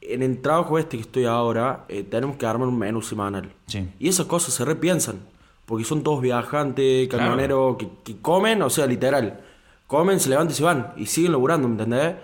en 0.00 0.22
el 0.22 0.40
trabajo 0.40 0.78
este 0.78 0.96
que 0.96 1.02
estoy 1.02 1.24
ahora, 1.26 1.84
eh, 1.88 2.02
tenemos 2.02 2.36
que 2.36 2.46
armar 2.46 2.68
un 2.68 2.78
menú 2.78 3.02
semanal. 3.02 3.52
Sí. 3.66 3.88
Y 3.98 4.08
esas 4.08 4.26
cosas 4.26 4.54
se 4.54 4.64
repiensan, 4.64 5.20
porque 5.66 5.84
son 5.84 6.02
todos 6.02 6.20
viajantes, 6.20 7.08
Claro. 7.08 7.24
camioneros, 7.24 7.76
que, 7.76 7.88
que 8.04 8.16
comen, 8.20 8.62
o 8.62 8.70
sea, 8.70 8.86
literal. 8.86 9.40
Comen, 9.86 10.18
se 10.18 10.28
levantan 10.30 10.52
y 10.52 10.56
se 10.56 10.64
van, 10.64 10.92
y 10.96 11.06
siguen 11.06 11.32
laburando, 11.32 11.68
¿me 11.68 11.74
entendés? 11.74 12.16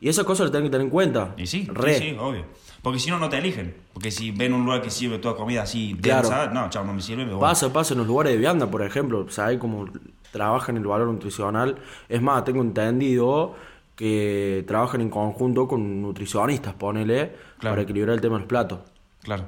Y 0.00 0.08
esas 0.08 0.24
cosas 0.24 0.44
las 0.44 0.50
tienen 0.52 0.68
que 0.68 0.72
tener 0.72 0.86
en 0.86 0.90
cuenta. 0.90 1.34
Y 1.36 1.46
sí, 1.46 1.68
Re. 1.70 1.94
sí, 1.98 2.10
sí, 2.10 2.16
obvio. 2.18 2.44
Porque 2.82 2.98
si 2.98 3.10
no, 3.10 3.18
no 3.18 3.28
te 3.28 3.36
eligen. 3.36 3.74
Porque 3.92 4.10
si 4.10 4.30
ven 4.30 4.54
un 4.54 4.64
lugar 4.64 4.80
que 4.80 4.90
sirve 4.90 5.18
toda 5.18 5.36
comida 5.36 5.62
así 5.62 5.94
Claro. 6.00 6.22
densa, 6.30 6.46
no, 6.46 6.70
chao, 6.70 6.82
no 6.84 6.94
me 6.94 7.02
sirve, 7.02 7.26
me 7.26 7.32
voy. 7.34 7.40
Pasa, 7.42 7.70
pasa 7.70 7.92
en 7.92 7.98
los 7.98 8.06
lugares 8.06 8.32
de 8.32 8.38
vianda, 8.38 8.70
por 8.70 8.80
ejemplo, 8.82 9.26
¿sabes 9.28 9.58
cómo 9.58 9.84
trabajan 10.32 10.78
el 10.78 10.84
valor 10.86 11.08
nutricional? 11.08 11.76
Es 12.08 12.22
más, 12.22 12.42
tengo 12.44 12.62
entendido 12.62 13.54
que 13.96 14.64
trabajan 14.66 15.02
en 15.02 15.10
conjunto 15.10 15.68
con 15.68 16.00
nutricionistas, 16.00 16.72
ponele, 16.72 17.34
Claro. 17.58 17.74
para 17.74 17.82
equilibrar 17.82 18.14
el 18.14 18.22
tema 18.22 18.36
de 18.36 18.40
los 18.40 18.48
platos. 18.48 18.78
Claro. 19.22 19.46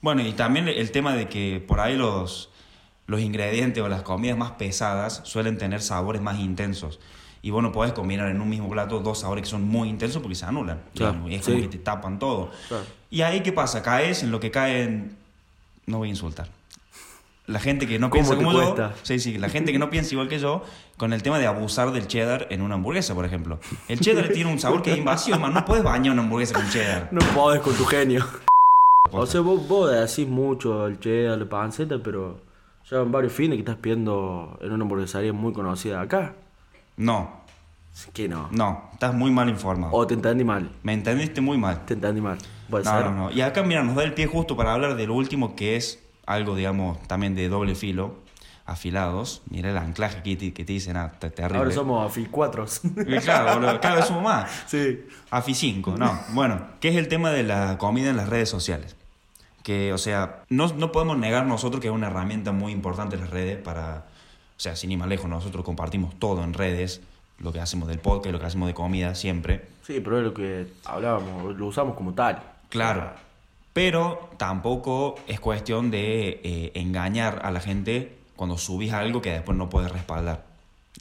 Bueno, 0.00 0.22
y 0.26 0.32
también 0.32 0.66
el 0.66 0.90
tema 0.90 1.14
de 1.14 1.28
que 1.28 1.62
por 1.68 1.78
ahí 1.78 1.94
los, 1.96 2.50
los 3.06 3.20
ingredientes 3.20 3.82
o 3.82 3.88
las 3.88 4.02
comidas 4.02 4.38
más 4.38 4.52
pesadas 4.52 5.20
suelen 5.24 5.58
tener 5.58 5.82
sabores 5.82 6.22
más 6.22 6.38
intensos. 6.38 7.00
Y 7.42 7.50
vos 7.50 7.62
no 7.62 7.72
podés 7.72 7.92
combinar 7.92 8.28
en 8.28 8.40
un 8.40 8.48
mismo 8.48 8.68
plato 8.70 9.00
dos 9.00 9.20
sabores 9.20 9.42
que 9.42 9.50
son 9.50 9.62
muy 9.66 9.88
intensos 9.88 10.22
porque 10.22 10.36
se 10.36 10.44
anulan. 10.44 10.80
Claro, 10.94 11.28
y 11.28 11.34
es 11.34 11.44
como 11.44 11.56
sí. 11.56 11.62
que 11.62 11.68
te 11.68 11.78
tapan 11.78 12.18
todo. 12.18 12.50
Claro. 12.68 12.84
Y 13.10 13.22
ahí, 13.22 13.42
¿qué 13.42 13.52
pasa? 13.52 13.82
Caes 13.82 14.22
en 14.22 14.30
lo 14.30 14.38
que 14.38 14.50
caen... 14.50 15.16
No 15.86 15.98
voy 15.98 16.08
a 16.08 16.10
insultar. 16.10 16.48
la 17.48 17.58
gente 17.58 17.88
que 17.88 17.98
no 17.98 18.08
¿Cómo 18.08 18.22
piensa 18.22 18.36
como 18.36 18.52
cuesta? 18.52 18.90
yo, 18.90 18.96
sí, 19.02 19.18
sí, 19.18 19.38
la 19.38 19.48
gente 19.48 19.72
que 19.72 19.78
no 19.80 19.90
piensa 19.90 20.14
igual 20.14 20.28
que 20.28 20.38
yo, 20.38 20.62
con 20.96 21.12
el 21.12 21.24
tema 21.24 21.40
de 21.40 21.48
abusar 21.48 21.90
del 21.90 22.06
cheddar 22.06 22.46
en 22.50 22.62
una 22.62 22.76
hamburguesa, 22.76 23.14
por 23.14 23.24
ejemplo. 23.24 23.58
El 23.88 23.98
cheddar 23.98 24.28
tiene 24.28 24.50
un 24.52 24.60
sabor 24.60 24.80
que 24.82 24.92
es 24.92 24.98
invasivo, 24.98 25.40
man. 25.40 25.52
No 25.52 25.64
puedes 25.64 25.82
bañar 25.82 26.12
una 26.12 26.22
hamburguesa 26.22 26.54
con 26.54 26.70
cheddar. 26.70 27.08
No 27.10 27.20
podés 27.34 27.60
con 27.60 27.74
tu 27.74 27.84
genio. 27.84 28.24
O 29.14 29.26
sea, 29.26 29.42
vos, 29.42 29.68
vos 29.68 29.90
decís 29.90 30.26
mucho 30.26 30.86
el 30.86 30.98
cheddar, 30.98 31.36
la 31.36 31.44
panceta, 31.44 31.98
pero 32.02 32.40
ya 32.90 32.98
van 32.98 33.12
varios 33.12 33.32
fines 33.32 33.56
que 33.56 33.60
estás 33.60 33.76
pidiendo 33.76 34.58
en 34.60 34.72
una 34.72 34.82
hamburguesaría 34.84 35.32
muy 35.32 35.52
conocida 35.52 36.00
acá. 36.00 36.34
No, 36.96 37.40
Que 38.12 38.28
no. 38.28 38.48
no, 38.50 38.88
estás 38.92 39.14
muy 39.14 39.30
mal 39.30 39.48
informado. 39.48 39.92
O 39.94 40.06
te 40.06 40.14
entendí 40.14 40.44
mal. 40.44 40.70
Me 40.82 40.92
entendiste 40.92 41.40
muy 41.40 41.58
mal. 41.58 41.84
Te 41.86 41.94
entendí 41.94 42.20
mal. 42.20 42.38
No, 42.68 42.82
ser. 42.82 43.04
no, 43.06 43.10
no. 43.12 43.30
Y 43.30 43.40
acá, 43.42 43.62
mira, 43.62 43.82
nos 43.82 43.96
da 43.96 44.02
el 44.04 44.14
pie 44.14 44.26
justo 44.26 44.56
para 44.56 44.72
hablar 44.74 44.96
del 44.96 45.10
último 45.10 45.54
que 45.56 45.76
es 45.76 46.02
algo, 46.26 46.54
digamos, 46.56 47.02
también 47.08 47.34
de 47.34 47.48
doble 47.48 47.74
filo, 47.74 48.16
afilados. 48.64 49.42
Mira 49.50 49.70
el 49.70 49.76
anclaje 49.78 50.18
aquí 50.18 50.36
te- 50.36 50.52
que 50.54 50.64
te 50.64 50.72
dicen, 50.72 50.96
ah, 50.96 51.12
te- 51.18 51.30
terrible. 51.30 51.58
Ahora 51.58 51.70
somos 51.72 52.06
AFI 52.06 52.26
4. 52.30 52.66
Y 53.06 53.16
claro, 53.18 53.54
boludo, 53.60 53.80
cada 53.80 53.96
vez 53.96 54.06
somos 54.06 54.22
más. 54.22 54.50
sí. 54.66 55.04
AFI 55.30 55.54
5, 55.54 55.94
no. 55.98 56.18
Bueno, 56.30 56.60
¿qué 56.80 56.88
es 56.90 56.96
el 56.96 57.08
tema 57.08 57.30
de 57.30 57.42
la 57.42 57.76
comida 57.78 58.08
en 58.10 58.16
las 58.16 58.28
redes 58.28 58.48
sociales? 58.48 58.96
Que, 59.62 59.92
o 59.92 59.98
sea, 59.98 60.42
no, 60.48 60.68
no 60.68 60.92
podemos 60.92 61.16
negar 61.18 61.46
nosotros 61.46 61.80
que 61.80 61.88
es 61.88 61.92
una 61.92 62.08
herramienta 62.08 62.52
muy 62.52 62.72
importante 62.72 63.16
las 63.16 63.30
redes 63.30 63.58
para, 63.58 64.06
o 64.56 64.60
sea, 64.60 64.76
sin 64.76 64.90
ir 64.90 64.98
más 64.98 65.08
lejos, 65.08 65.30
nosotros 65.30 65.64
compartimos 65.64 66.18
todo 66.18 66.42
en 66.42 66.54
redes, 66.54 67.00
lo 67.38 67.52
que 67.52 67.60
hacemos 67.60 67.88
del 67.88 67.98
podcast, 67.98 68.32
lo 68.32 68.40
que 68.40 68.46
hacemos 68.46 68.68
de 68.68 68.74
comida, 68.74 69.14
siempre. 69.14 69.66
Sí, 69.86 70.00
pero 70.00 70.18
es 70.18 70.24
lo 70.24 70.34
que 70.34 70.66
hablábamos, 70.84 71.56
lo 71.56 71.66
usamos 71.66 71.96
como 71.96 72.14
tal. 72.14 72.42
Claro. 72.68 73.12
Pero 73.72 74.30
tampoco 74.36 75.16
es 75.26 75.40
cuestión 75.40 75.90
de 75.90 76.40
eh, 76.42 76.72
engañar 76.74 77.40
a 77.44 77.50
la 77.50 77.60
gente 77.60 78.16
cuando 78.36 78.58
subís 78.58 78.92
algo 78.92 79.22
que 79.22 79.30
después 79.30 79.56
no 79.56 79.70
puedes 79.70 79.90
respaldar. 79.90 80.51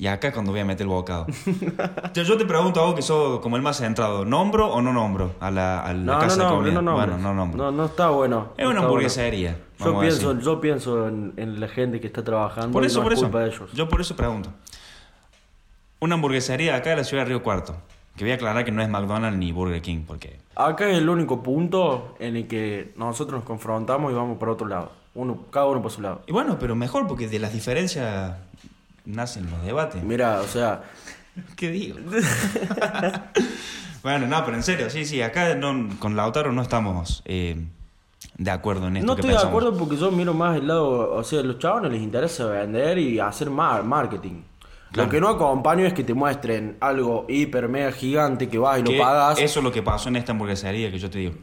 Y 0.02 0.08
acá 0.08 0.30
es 0.30 0.34
cuando 0.34 0.52
voy 0.52 0.62
a 0.62 0.66
meter 0.66 0.82
el 0.82 0.88
bocado. 0.88 1.28
yo, 2.16 2.24
yo 2.24 2.36
te 2.36 2.46
pregunto 2.46 2.82
a 2.82 2.86
vos 2.86 2.96
que 2.96 3.04
sos 3.04 3.40
como 3.40 3.56
el 3.56 3.62
más 3.62 3.78
centrado, 3.78 4.26
¿nombro 4.26 4.74
o 4.74 4.82
no 4.82 4.92
nombro 4.92 5.36
a 5.40 5.52
la, 5.52 5.80
a 5.82 5.94
la 5.94 6.14
No, 6.16 6.20
casa 6.20 6.38
no, 6.38 6.44
de 6.44 6.50
no, 6.50 6.56
comida? 6.56 6.74
no, 6.74 6.82
no, 6.82 6.94
bueno, 6.96 7.18
no 7.20 7.34
nombro. 7.36 7.64
No, 7.66 7.72
no 7.72 7.86
está 7.86 8.10
bueno. 8.10 8.48
es 8.58 8.64
no 8.66 8.72
una 8.72 8.80
hamburguesería. 8.80 9.60
bueno. 9.78 9.94
Yo 9.94 10.00
pienso, 10.02 10.40
yo 10.40 10.60
pienso 10.60 11.08
en, 11.08 11.34
en 11.38 11.60
la 11.60 11.68
gente 11.68 12.00
que 12.02 12.08
está 12.08 12.24
trabajando. 12.24 12.72
Por 12.72 12.82
y 12.84 12.88
eso, 12.88 12.98
no 12.98 13.04
por 13.04 13.14
es 13.14 13.20
eso. 13.20 13.26
culpa 13.28 13.40
de 13.42 13.50
ellos. 13.50 13.72
Yo 13.74 13.88
por 13.88 14.02
eso 14.02 14.16
pregunto. 14.16 14.50
Una 16.00 16.16
hamburguesería 16.16 16.76
acá 16.78 16.90
de 16.90 16.96
la 16.96 17.04
ciudad 17.04 17.22
de 17.24 17.30
Río 17.30 17.44
Cuarto. 17.44 17.76
Que 18.16 18.24
voy 18.24 18.32
a 18.32 18.36
aclarar 18.36 18.66
que 18.66 18.72
no 18.72 18.82
es 18.82 18.90
McDonald's 18.90 19.38
ni 19.38 19.52
Burger 19.52 19.84
King, 19.84 20.04
porque 20.08 20.40
Acá 20.56 20.90
es 20.90 20.98
el 20.98 21.08
único 21.10 21.44
punto 21.44 22.16
en 22.20 22.38
el 22.38 22.48
que 22.48 22.92
nosotros 22.98 23.36
nos 23.42 23.44
confrontamos 23.46 24.12
y 24.12 24.16
vamos 24.16 24.40
para 24.40 24.52
otro 24.52 24.66
lado. 24.68 24.92
Uno, 25.14 25.46
cada 25.52 25.68
uno 25.68 25.82
por 25.82 25.92
su 25.92 26.02
lado. 26.02 26.22
Y 26.26 26.32
bueno, 26.32 26.58
pero 26.60 26.76
mejor 26.76 27.06
porque 27.08 27.28
de 27.28 27.38
las 27.40 27.54
diferencias 27.54 28.34
nacen 29.06 29.50
los 29.50 29.64
debates. 29.64 30.04
Mira, 30.04 30.42
o 30.42 30.48
sea, 30.48 30.84
¿Qué 31.56 31.72
digo? 31.72 31.98
bueno, 34.04 34.28
no, 34.28 34.44
pero 34.46 34.58
en 34.58 34.64
serio, 34.64 34.90
sí, 34.90 35.06
sí, 35.06 35.22
acá 35.22 35.56
no- 35.56 35.90
con 36.00 36.16
Lautaro 36.16 36.52
no 36.52 36.62
estamos 36.62 37.22
eh, 37.26 37.64
de 38.38 38.52
acuerdo 38.52 38.88
en 38.88 38.98
esto 38.98 39.08
no 39.08 39.16
que 39.16 39.22
estoy 39.22 39.38
de 39.42 39.48
acuerdo 39.48 39.78
porque 39.78 39.98
yo 39.98 40.12
miro 40.12 40.34
más 40.34 40.58
el 40.58 40.68
lado, 40.68 41.14
o 41.14 41.24
sea, 41.24 41.40
a 41.40 41.44
los 41.44 41.60
chavos 41.60 41.84
no 41.84 41.90
les 41.90 42.02
interesa 42.02 42.46
vender 42.48 42.98
y 42.98 43.20
hacer 43.20 43.50
mar- 43.50 43.84
marketing. 43.84 44.42
Claro. 44.92 45.08
Lo 45.08 45.12
que 45.12 45.22
no 45.22 45.30
acompaño 45.30 45.86
es 45.86 45.94
que 45.94 46.04
te 46.04 46.14
muestren 46.14 46.76
algo 46.82 47.26
hiper 47.30 47.70
mega 47.70 47.94
gigante 47.94 48.50
que 48.50 48.58
vas 48.58 48.80
y 48.80 48.84
Que 48.84 48.98
lo 48.98 49.04
pagas. 49.04 49.40
Eso 49.40 49.60
es 49.60 49.64
lo 49.64 49.72
que 49.72 49.82
pasó 49.82 50.10
en 50.10 50.18
esta 50.18 50.34
hamburguesería 50.34 50.92
que 50.92 51.00
yo 51.00 51.10
te 51.10 51.20
digo. 51.20 51.34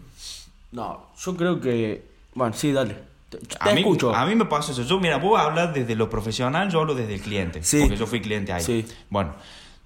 No, 0.72 1.06
yo 1.18 1.34
creo 1.34 1.58
que. 1.58 2.06
Bueno, 2.34 2.52
sí, 2.54 2.72
dale. 2.72 2.98
Te, 3.30 3.38
te 3.38 3.56
A 3.60 3.72
mí, 3.74 3.80
escucho. 3.80 4.14
a 4.14 4.24
mí 4.26 4.34
me 4.34 4.44
pasó 4.46 4.72
eso. 4.72 4.82
Yo, 4.82 4.98
mira, 5.00 5.18
vos 5.18 5.38
hablas 5.38 5.74
desde 5.74 5.94
lo 5.94 6.08
profesional, 6.08 6.70
yo 6.70 6.80
hablo 6.80 6.94
desde 6.94 7.14
el 7.14 7.20
cliente. 7.20 7.62
Sí. 7.62 7.80
Porque 7.80 7.96
yo 7.96 8.06
fui 8.06 8.20
cliente 8.20 8.52
ahí. 8.52 8.62
Sí. 8.62 8.86
Bueno, 9.10 9.34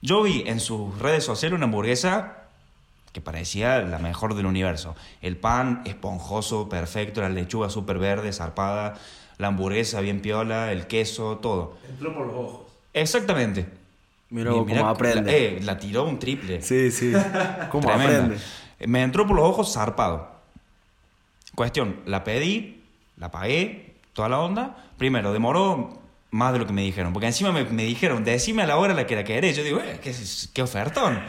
yo 0.01 0.23
vi 0.23 0.45
en 0.47 0.61
sus 0.61 0.99
redes 0.99 1.25
sociales 1.25 1.57
una 1.57 1.65
hamburguesa 1.65 2.39
que 3.13 3.21
parecía 3.21 3.81
la 3.81 3.99
mejor 3.99 4.35
del 4.35 4.47
universo. 4.47 4.95
El 5.21 5.37
pan 5.37 5.83
esponjoso, 5.85 6.69
perfecto, 6.69 7.21
la 7.21 7.29
lechuga 7.29 7.69
súper 7.69 7.99
verde, 7.99 8.33
zarpada, 8.33 8.95
la 9.39 9.49
hamburguesa 9.49 10.01
bien 10.01 10.23
piola, 10.23 10.73
el 10.73 10.87
queso, 10.87 11.39
todo. 11.39 11.77
Entró 11.89 12.15
por 12.15 12.27
los 12.29 12.37
ojos. 12.37 12.61
Exactamente. 12.95 13.67
Mira 14.31 14.51
Y 14.53 14.55
vos 14.55 14.67
cómo 14.69 14.89
aprende. 14.89 15.31
La, 15.31 15.37
eh, 15.37 15.59
la 15.63 15.79
tiró 15.79 16.05
un 16.05 16.19
triple. 16.19 16.63
Sí, 16.63 16.91
sí. 16.91 17.13
¿Cómo 17.71 17.87
Tremenda. 17.87 18.19
aprende? 18.19 18.39
Me 18.87 19.03
entró 19.03 19.27
por 19.27 19.37
los 19.37 19.45
ojos 19.47 19.73
zarpado. 19.75 20.31
Cuestión, 21.55 22.01
la 22.07 22.25
pedí, 22.25 22.82
la 23.23 23.31
pagué, 23.31 23.95
toda 24.13 24.29
la 24.29 24.41
onda. 24.41 24.77
Primero, 24.99 25.33
demoró 25.33 25.99
más 26.33 26.53
de 26.53 26.59
lo 26.59 26.67
que 26.67 26.73
me 26.73 26.83
dijeron. 26.83 27.13
Porque 27.13 27.27
encima 27.27 27.53
me, 27.53 27.65
me 27.65 27.85
dijeron, 27.85 28.25
decime 28.25 28.63
a 28.63 28.67
la 28.67 28.77
hora 28.77 28.95
la 28.95 29.07
que 29.07 29.15
la 29.15 29.23
querés. 29.25 29.57
Yo 29.57 29.63
digo, 29.63 29.79
eh, 29.81 30.01
qué, 30.03 30.13
qué 30.53 30.63
ofertón. 30.63 31.21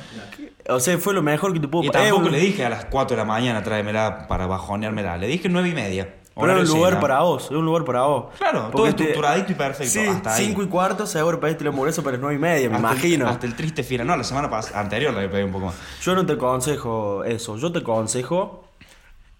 O 0.69 0.79
sea, 0.79 0.97
fue 0.97 1.13
lo 1.13 1.21
mejor 1.21 1.53
que 1.53 1.59
te 1.59 1.67
pudo 1.67 1.83
Y 1.83 1.89
tampoco 1.91 2.27
eh, 2.27 2.31
le 2.31 2.39
dije 2.39 2.65
a 2.65 2.69
las 2.69 2.85
4 2.85 3.15
de 3.15 3.21
la 3.21 3.25
mañana 3.25 3.61
tráemela 3.63 4.27
para 4.27 4.47
bajoneármela. 4.47 5.17
Le 5.17 5.27
dije 5.27 5.47
9 5.49 5.69
y 5.69 5.73
media. 5.73 6.15
Pero 6.35 6.51
era 6.51 6.61
un 6.61 6.67
lugar 6.67 6.99
para 6.99 7.19
vos, 7.19 7.43
es 7.45 7.51
un 7.51 7.63
lugar 7.63 7.85
para 7.85 8.01
vos. 8.05 8.33
Claro, 8.39 8.61
todo 8.61 8.71
Porque 8.71 8.93
te- 8.93 9.03
estructuradito 9.03 9.51
y 9.51 9.55
perfecto, 9.55 9.93
Sí, 9.93 9.99
hasta 9.99 10.33
ahí. 10.33 10.47
5 10.47 10.63
y 10.63 10.67
cuarto, 10.67 11.05
seguro 11.05 11.39
pediste 11.39 11.63
la 11.63 11.69
hamburguesa 11.69 12.01
para 12.01 12.13
las 12.13 12.21
9 12.21 12.35
y 12.35 12.39
media, 12.39 12.69
me 12.71 12.75
Hasta 12.77 12.87
el- 12.89 12.93
imagino. 12.95 13.27
hasta 13.27 13.45
el 13.45 13.55
triste 13.55 13.83
final. 13.83 14.07
No, 14.07 14.17
la 14.17 14.23
semana 14.23 14.49
anterior 14.73 15.13
la 15.13 15.29
pedí 15.29 15.43
un 15.43 15.51
poco 15.51 15.67
más. 15.67 15.75
Yo 16.01 16.15
no 16.15 16.25
te 16.25 16.33
aconsejo 16.33 17.23
eso, 17.23 17.55
yo 17.57 17.71
te 17.71 17.79
aconsejo. 17.79 18.67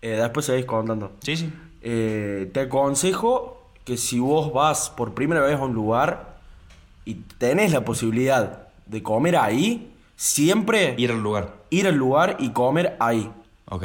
eh, 0.03 0.19
después 0.21 0.45
seguís 0.45 0.65
contando. 0.65 1.13
Sí, 1.23 1.35
sí. 1.37 1.51
Eh, 1.83 2.49
te 2.53 2.61
aconsejo 2.61 3.61
que 3.83 3.97
si 3.97 4.19
vos 4.19 4.53
vas 4.53 4.89
por 4.89 5.13
primera 5.13 5.41
vez 5.41 5.59
a 5.59 5.63
un 5.63 5.73
lugar 5.73 6.37
y 7.05 7.15
tenés 7.15 7.73
la 7.73 7.83
posibilidad 7.83 8.69
de 8.85 9.03
comer 9.03 9.35
ahí, 9.35 9.91
siempre 10.15 10.95
Ir 10.97 11.11
al 11.11 11.21
lugar. 11.21 11.53
ir 11.69 11.87
al 11.87 11.95
lugar 11.95 12.37
y 12.39 12.49
comer 12.51 12.95
ahí. 12.99 13.29
Ok. 13.69 13.83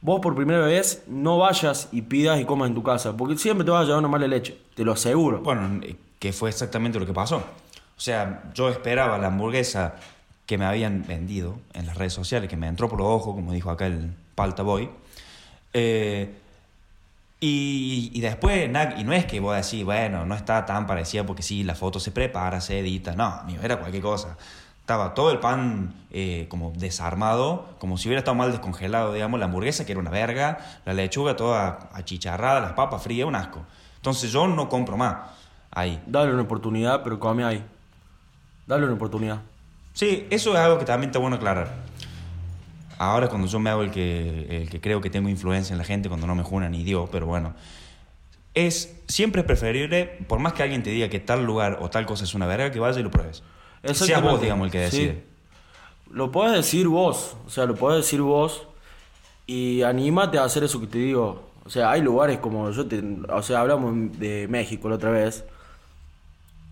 Vos 0.00 0.20
por 0.20 0.34
primera 0.34 0.60
vez 0.60 1.02
no 1.08 1.38
vayas 1.38 1.88
y 1.92 2.02
pidas 2.02 2.40
y 2.40 2.44
comas 2.44 2.68
en 2.68 2.74
tu 2.74 2.82
casa, 2.82 3.16
porque 3.16 3.36
siempre 3.36 3.64
te 3.64 3.70
vas 3.70 3.82
a 3.82 3.84
llevar 3.84 3.98
una 3.98 4.08
mala 4.08 4.28
leche, 4.28 4.56
te 4.74 4.84
lo 4.84 4.92
aseguro. 4.92 5.40
Bueno, 5.40 5.80
eh, 5.82 5.96
que 6.18 6.32
fue 6.32 6.48
exactamente 6.50 6.98
lo 6.98 7.04
que 7.04 7.12
pasó. 7.12 7.36
O 7.36 8.00
sea, 8.00 8.50
yo 8.54 8.68
esperaba 8.70 9.18
la 9.18 9.26
hamburguesa 9.26 9.96
que 10.46 10.56
me 10.56 10.64
habían 10.64 11.04
vendido 11.06 11.58
en 11.74 11.86
las 11.86 11.96
redes 11.98 12.12
sociales, 12.12 12.48
que 12.48 12.56
me 12.56 12.66
entró 12.66 12.88
por 12.88 12.98
los 12.98 13.08
ojos, 13.08 13.34
como 13.34 13.52
dijo 13.52 13.70
acá 13.70 13.86
el 13.86 14.12
Palta 14.34 14.62
Boy. 14.62 14.88
Eh, 15.74 16.30
y, 17.40 18.10
y 18.12 18.20
después, 18.20 18.68
y 18.98 19.04
no 19.04 19.12
es 19.14 19.24
que 19.24 19.40
vos 19.40 19.56
decís, 19.56 19.84
bueno, 19.84 20.26
no 20.26 20.34
está 20.34 20.66
tan 20.66 20.86
parecida 20.86 21.24
porque 21.24 21.42
sí, 21.42 21.64
la 21.64 21.74
foto 21.74 21.98
se 21.98 22.12
prepara, 22.12 22.60
se 22.60 22.78
edita. 22.80 23.14
No, 23.16 23.24
amigo, 23.24 23.62
era 23.62 23.78
cualquier 23.78 24.02
cosa. 24.02 24.36
Estaba 24.80 25.14
todo 25.14 25.30
el 25.30 25.38
pan 25.38 25.94
eh, 26.10 26.46
como 26.50 26.72
desarmado, 26.76 27.76
como 27.78 27.96
si 27.96 28.08
hubiera 28.08 28.18
estado 28.18 28.34
mal 28.34 28.50
descongelado, 28.50 29.12
digamos, 29.14 29.40
la 29.40 29.46
hamburguesa 29.46 29.86
que 29.86 29.92
era 29.92 30.00
una 30.00 30.10
verga, 30.10 30.58
la 30.84 30.92
lechuga 30.92 31.36
toda 31.36 31.90
achicharrada, 31.92 32.60
las 32.60 32.72
papas 32.72 33.02
frías, 33.02 33.26
un 33.26 33.36
asco. 33.36 33.60
Entonces 33.96 34.30
yo 34.32 34.46
no 34.46 34.68
compro 34.68 34.96
más 34.96 35.16
ahí. 35.70 36.02
Dale 36.06 36.32
una 36.32 36.42
oportunidad, 36.42 37.02
pero 37.02 37.18
come 37.18 37.44
ahí. 37.44 37.64
Dale 38.66 38.84
una 38.84 38.94
oportunidad. 38.94 39.40
Sí, 39.94 40.26
eso 40.30 40.52
es 40.52 40.58
algo 40.58 40.78
que 40.78 40.84
también 40.84 41.10
está 41.10 41.18
bueno 41.18 41.36
aclarar. 41.36 41.89
Ahora 43.02 43.28
cuando 43.28 43.46
yo 43.48 43.58
me 43.60 43.70
hago 43.70 43.80
el 43.82 43.90
que, 43.90 44.46
el 44.62 44.68
que 44.68 44.78
creo 44.78 45.00
que 45.00 45.08
tengo 45.08 45.30
influencia 45.30 45.72
en 45.72 45.78
la 45.78 45.84
gente, 45.84 46.08
cuando 46.10 46.26
no 46.26 46.34
me 46.34 46.42
juna 46.42 46.68
ni 46.68 46.84
Dios, 46.84 47.08
pero 47.10 47.24
bueno. 47.26 47.54
Es 48.52 48.94
siempre 49.08 49.42
preferible, 49.42 50.04
por 50.28 50.38
más 50.38 50.52
que 50.52 50.62
alguien 50.62 50.82
te 50.82 50.90
diga 50.90 51.08
que 51.08 51.18
tal 51.18 51.46
lugar 51.46 51.78
o 51.80 51.88
tal 51.88 52.04
cosa 52.04 52.24
es 52.24 52.34
una 52.34 52.46
verga, 52.46 52.70
que 52.70 52.78
vayas 52.78 52.98
y 52.98 53.02
lo 53.02 53.10
pruebes. 53.10 53.42
Sea 53.94 54.18
vos, 54.20 54.38
digamos, 54.42 54.66
el 54.66 54.70
que 54.72 54.90
Sí. 54.90 54.98
decide. 55.06 55.24
Lo 56.10 56.30
podés 56.30 56.52
decir 56.52 56.88
vos, 56.88 57.36
o 57.46 57.48
sea, 57.48 57.64
lo 57.64 57.74
podés 57.74 58.04
decir 58.04 58.20
vos 58.20 58.66
y 59.46 59.80
anímate 59.82 60.36
a 60.38 60.44
hacer 60.44 60.64
eso 60.64 60.78
que 60.80 60.86
te 60.86 60.98
digo. 60.98 61.48
O 61.64 61.70
sea, 61.70 61.90
hay 61.92 62.02
lugares 62.02 62.38
como 62.38 62.70
yo 62.70 62.84
te, 62.86 63.02
o 63.30 63.42
sea, 63.42 63.60
hablamos 63.60 63.94
de 64.18 64.46
México 64.48 64.90
la 64.90 64.96
otra 64.96 65.10
vez 65.10 65.44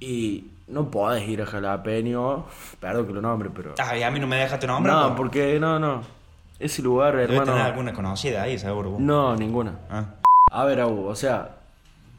y 0.01 0.45
no 0.67 0.91
podés 0.91 1.27
ir 1.29 1.41
a 1.41 1.47
Jalapeño, 1.47 2.45
perdón 2.81 3.07
que 3.07 3.13
lo 3.15 3.23
nombre, 3.23 3.49
pero 3.55 3.75
Ay, 3.79 4.03
a 4.03 4.11
mí 4.11 4.21
no 4.21 4.27
me 4.27 4.37
dejaste 4.37 4.67
nombrar. 4.67 4.95
no, 4.97 5.09
po. 5.11 5.17
porque 5.17 5.59
no, 5.59 5.79
no. 5.79 6.18
Ese 6.59 6.83
lugar, 6.83 7.13
Debe 7.17 7.25
hermano. 7.35 7.53
tener 7.53 7.61
alguna 7.67 7.93
conocida 7.93 8.43
ahí, 8.43 8.59
seguro. 8.59 8.91
vos. 8.93 9.01
No, 9.01 9.37
ninguna. 9.37 9.79
Ah. 9.91 10.05
A 10.51 10.65
ver, 10.65 10.81
Agu, 10.81 11.07
o 11.07 11.15
sea, 11.15 11.57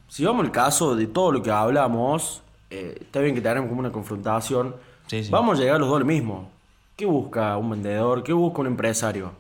si 0.08 0.24
vamos 0.24 0.46
al 0.46 0.52
caso 0.52 0.96
de 0.96 1.08
todo 1.08 1.32
lo 1.32 1.44
que 1.44 1.52
hablamos, 1.52 2.42
eh, 2.70 2.98
está 3.02 3.20
bien 3.20 3.36
que 3.36 3.42
tenemos 3.42 3.68
como 3.70 3.80
una 3.82 3.92
confrontación, 3.92 4.76
Sí, 5.08 5.24
sí. 5.24 5.32
vamos 5.32 5.58
a 5.60 5.62
llegar 5.62 5.80
los 5.80 5.90
dos 5.90 5.98
al 5.98 6.06
mismo. 6.06 6.50
¿Qué 6.96 7.06
busca 7.06 7.58
un 7.58 7.70
vendedor? 7.72 8.24
¿Qué 8.24 8.34
busca 8.34 8.62
un 8.62 8.68
empresario? 8.68 9.32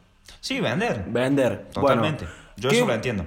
Sí, 0.42 0.60
vender. 0.60 1.06
Vender. 1.08 1.68
Totalmente. 1.74 2.26
Bueno, 2.26 2.40
yo 2.58 2.70
¿qué, 2.70 2.78
eso 2.78 2.86
lo 2.88 2.94
entiendo. 2.94 3.26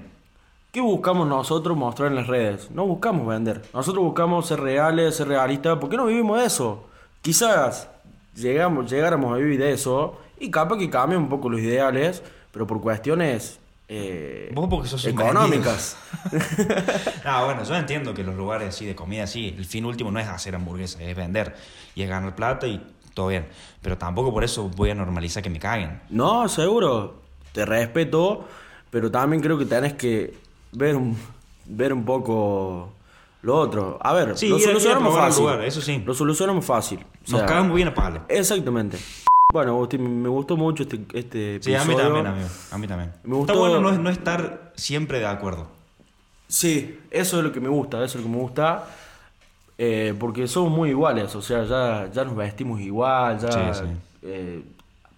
¿Qué 0.73 0.81
buscamos 0.81 1.27
nosotros 1.29 1.77
mostrar 1.77 2.09
en 2.09 2.17
las 2.17 2.27
redes? 2.27 2.71
No 2.71 2.87
buscamos 2.87 3.27
vender. 3.27 3.63
Nosotros 3.75 4.03
buscamos 4.05 4.47
ser 4.47 4.61
reales, 4.61 5.17
ser 5.17 5.29
realistas, 5.29 5.79
porque 5.79 5.97
no 5.97 6.07
vivimos 6.07 6.41
de 6.41 6.47
eso. 6.47 6.85
Quizás 7.21 7.89
llegamos, 8.35 8.91
llegáramos 8.91 9.35
a 9.35 9.37
vivir 9.37 9.61
de 9.61 9.73
eso 9.73 10.19
y 10.43 10.51
capaz 10.51 10.79
que 10.79 10.91
cambien 10.91 11.23
un 11.23 11.29
poco 11.29 11.49
los 11.49 11.61
ideales, 11.61 12.23
pero 12.51 12.67
por 12.67 12.81
cuestiones 12.81 13.59
eh, 13.95 14.51
Vos 14.55 14.69
porque 14.71 14.89
sos 14.89 15.05
económicas. 15.05 15.99
ah, 17.25 17.45
bueno, 17.45 17.63
yo 17.63 17.75
entiendo 17.77 18.15
que 18.15 18.25
los 18.25 18.35
lugares 18.35 18.69
así 18.71 18.87
de 18.87 18.95
comida, 18.95 19.27
sí, 19.27 19.55
el 19.57 19.67
fin 19.67 19.85
último 19.85 20.11
no 20.11 20.19
es 20.19 20.29
hacer 20.29 20.55
hamburguesas, 20.55 21.01
es 21.03 21.15
vender 21.15 21.55
y 21.95 22.03
es 22.03 22.09
ganar 22.09 22.35
plata 22.35 22.67
y 22.67 22.83
todo 23.13 23.29
bien. 23.29 23.49
Pero 23.83 23.99
tampoco 23.99 24.33
por 24.33 24.45
eso 24.45 24.71
voy 24.71 24.91
a 24.91 24.95
normalizar 24.95 25.43
que 25.43 25.51
me 25.51 25.59
caguen. 25.59 26.01
No, 26.09 26.49
seguro. 26.49 27.21
Te 27.53 27.67
respeto, 27.67 28.49
pero 28.91 29.11
también 29.11 29.43
creo 29.43 29.59
que 29.59 29.67
tenés 29.67 29.93
que 29.93 30.33
ver 30.73 30.97
un, 30.97 31.19
ver 31.67 31.93
un 31.93 32.07
poco 32.07 32.95
lo 33.43 33.59
otro. 33.59 33.99
A 34.01 34.15
ver, 34.15 34.39
Sí, 34.39 34.49
lo 34.49 34.59
solucionamos 34.59 35.15
fácil. 35.15 35.43
lugar, 35.43 35.65
eso 35.65 35.83
sí. 35.83 36.03
Lo 36.07 36.15
solucionamos 36.15 36.65
fácil. 36.65 37.01
O 37.01 37.31
Nos 37.31 37.41
sea, 37.41 37.47
cagan 37.47 37.69
muy 37.69 37.77
bien 37.77 37.89
a 37.89 37.95
palo. 37.95 38.23
Exactamente. 38.29 38.97
Bueno, 39.53 39.73
Agustín, 39.73 40.23
me 40.23 40.29
gustó 40.29 40.57
mucho 40.57 40.83
este, 40.85 41.01
este 41.13 41.59
Sí, 41.63 41.75
a 41.75 41.85
mí 41.85 41.93
episodio. 41.93 42.07
también, 42.15 42.27
amigo. 42.27 42.49
A 42.71 42.79
mí 42.79 42.87
también. 42.89 43.13
Me 43.25 43.37
gustó- 43.37 43.53
Está 43.53 43.61
bueno 43.61 43.81
no, 43.81 43.93
no 43.99 44.11
estar 44.11 44.73
siempre 44.77 45.19
de 45.19 45.27
acuerdo. 45.27 45.69
Sí, 46.49 46.99
eso 47.11 47.39
es 47.39 47.45
lo 47.45 47.53
que 47.53 47.61
me 47.61 47.69
gusta, 47.69 47.99
eso 48.05 48.19
es 48.19 48.25
lo 48.25 48.31
que 48.31 48.37
me 48.37 48.43
gusta. 48.43 48.85
eh, 49.79 50.15
porque 50.19 50.47
somos 50.47 50.71
muy 50.71 50.91
iguales, 50.91 51.35
o 51.35 51.43
sea, 51.43 51.65
ya, 51.65 52.09
ya 52.13 52.25
nos 52.25 52.37
vestimos 52.37 52.81
igual, 52.81 53.39
ya... 53.41 53.75
Sí, 53.75 53.81
sí. 53.81 53.91
eh, 54.23 54.63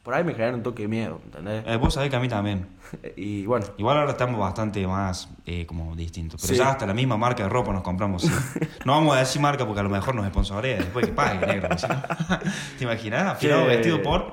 por 0.04 0.14
ahí 0.14 0.22
me 0.22 0.32
genera 0.34 0.54
un 0.54 0.62
toque 0.62 0.82
de 0.82 0.88
miedo, 0.88 1.20
¿entendés? 1.24 1.64
Eh, 1.66 1.76
vos 1.76 1.92
sabés 1.94 2.10
que 2.10 2.16
a 2.16 2.20
mí 2.20 2.28
también. 2.28 2.66
Y 3.16 3.44
bueno, 3.46 3.66
Igual 3.76 3.96
ahora 3.98 4.12
estamos 4.12 4.38
bastante 4.38 4.86
más 4.86 5.28
eh, 5.46 5.66
como 5.66 5.96
distintos. 5.96 6.40
Pero 6.42 6.52
Sí. 6.54 6.58
ya 6.60 6.68
hasta 6.70 6.86
la 6.86 6.94
misma 6.94 7.16
marca 7.16 7.42
de 7.42 7.48
ropa 7.48 7.72
nos 7.72 7.82
compramos. 7.82 8.22
sí. 8.22 8.30
No 8.84 8.92
vamos 8.92 9.16
a 9.16 9.20
decir 9.20 9.40
marca 9.42 9.64
porque 9.66 9.80
a 9.80 9.82
lo 9.82 9.88
mejor 9.88 10.14
nos 10.14 10.26
sponsorea 10.28 10.76
después 10.76 11.06
que 11.06 11.12
pague, 11.12 11.44
negro. 11.46 11.70
no- 11.70 11.76
¿Te 12.78 12.84
imaginas? 12.84 13.32
Afilado 13.32 13.62
Sí. 13.62 13.66
vestido 13.68 14.02
por... 14.02 14.32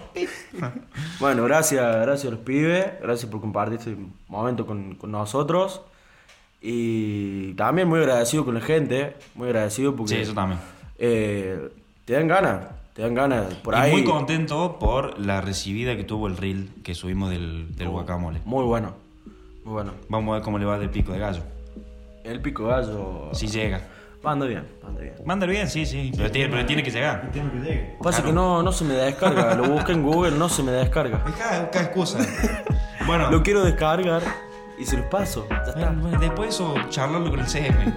bueno, 1.20 1.44
gracias, 1.46 1.82
gracias 2.02 2.28
a 2.28 2.36
los 2.36 2.40
pibes, 2.42 2.86
gracias 3.02 3.32
por 3.32 3.40
compartir 3.42 3.80
este 3.80 3.96
momento 4.28 4.66
con, 4.68 4.94
con 4.96 5.10
nosotros. 5.12 5.82
Y 6.62 7.54
también 7.56 7.88
muy 7.88 8.00
agradecido 8.02 8.46
con 8.46 8.54
la 8.54 8.62
gente, 8.62 9.16
muy 9.34 9.48
agradecido 9.48 9.96
porque... 9.96 10.16
Sí, 10.16 10.22
eso 10.22 10.34
también. 10.34 10.60
eh, 11.00 11.70
te 12.06 12.14
dan 12.14 12.28
ganas, 12.28 12.66
te 12.94 13.02
dan 13.02 13.14
ganas. 13.14 13.54
Por 13.56 13.74
y 13.74 13.78
ahí... 13.78 13.92
muy 13.92 14.04
contento 14.04 14.78
por 14.80 15.20
la 15.20 15.42
recibida 15.42 15.96
que 15.96 16.04
tuvo 16.04 16.28
el 16.28 16.38
reel 16.38 16.70
que 16.84 16.96
subimos 16.96 17.30
del, 17.30 17.76
del 17.76 17.90
guacamole. 17.90 18.42
Muy 18.46 18.64
bueno, 18.66 18.96
muy 19.64 19.74
bueno. 19.74 19.94
Vamos 20.10 20.32
a 20.32 20.36
ver 20.36 20.44
cómo 20.44 20.60
le 20.60 20.66
va 20.66 20.78
del 20.78 20.90
pico 20.90 21.14
de 21.14 21.20
gallo. 21.20 21.44
El 22.24 22.42
pico 22.42 22.68
gallo... 22.68 23.30
Si 23.34 23.48
llega. 23.48 23.82
Anda 24.24 24.46
bien, 24.46 24.68
anda 24.86 25.02
bien. 25.02 25.16
Mándalo 25.26 25.52
bien, 25.52 25.68
sí, 25.68 25.86
sí. 25.86 26.12
Pero 26.16 26.30
tiene, 26.30 26.50
pero 26.50 26.66
tiene 26.66 26.84
que 26.84 26.92
llegar. 26.92 27.22
Entiendo 27.26 27.52
que 27.54 27.60
llegue. 27.60 27.98
Pasa 28.04 28.24
que 28.24 28.32
no, 28.32 28.62
no 28.62 28.72
se 28.72 28.86
me 28.86 28.94
descarga, 28.94 29.56
lo 29.56 29.68
busqué 29.68 29.94
en 29.94 30.04
Google, 30.04 30.38
no 30.38 30.48
se 30.48 30.62
me 30.62 30.72
descarga. 30.72 31.24
Deja 31.26 31.62
buscar 31.62 31.84
excusa. 31.84 32.20
Bueno, 33.08 33.32
Lo 33.32 33.42
quiero 33.42 33.64
descargar 33.64 34.22
y 34.78 34.86
se 34.86 34.96
los 34.96 35.08
paso. 35.08 35.48
Ya 35.50 35.56
está. 35.58 35.72
bueno, 35.74 36.02
bueno, 36.02 36.20
después 36.20 36.50
eso 36.50 36.76
charlarlo 36.90 37.32
con 37.32 37.40
el 37.40 37.48
CM, 37.48 37.96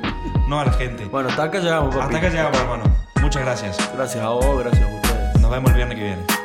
no 0.48 0.58
a 0.58 0.64
la 0.64 0.72
gente. 0.72 1.04
Bueno, 1.04 1.28
hasta 1.28 1.44
acá 1.44 1.58
llegamos, 1.58 1.94
papi. 1.94 2.04
Hasta 2.06 2.16
acá 2.16 2.28
llegamos, 2.30 2.58
hermano. 2.58 3.03
Muchas 3.34 3.46
gracias. 3.46 3.92
Gracias 3.92 4.24
a 4.24 4.28
vos, 4.28 4.60
gracias 4.60 4.88
a 4.88 4.94
ustedes. 4.94 5.40
Nos 5.40 5.50
vemos 5.50 5.70
el 5.72 5.76
viernes 5.76 5.98
que 5.98 6.04
viene. 6.04 6.43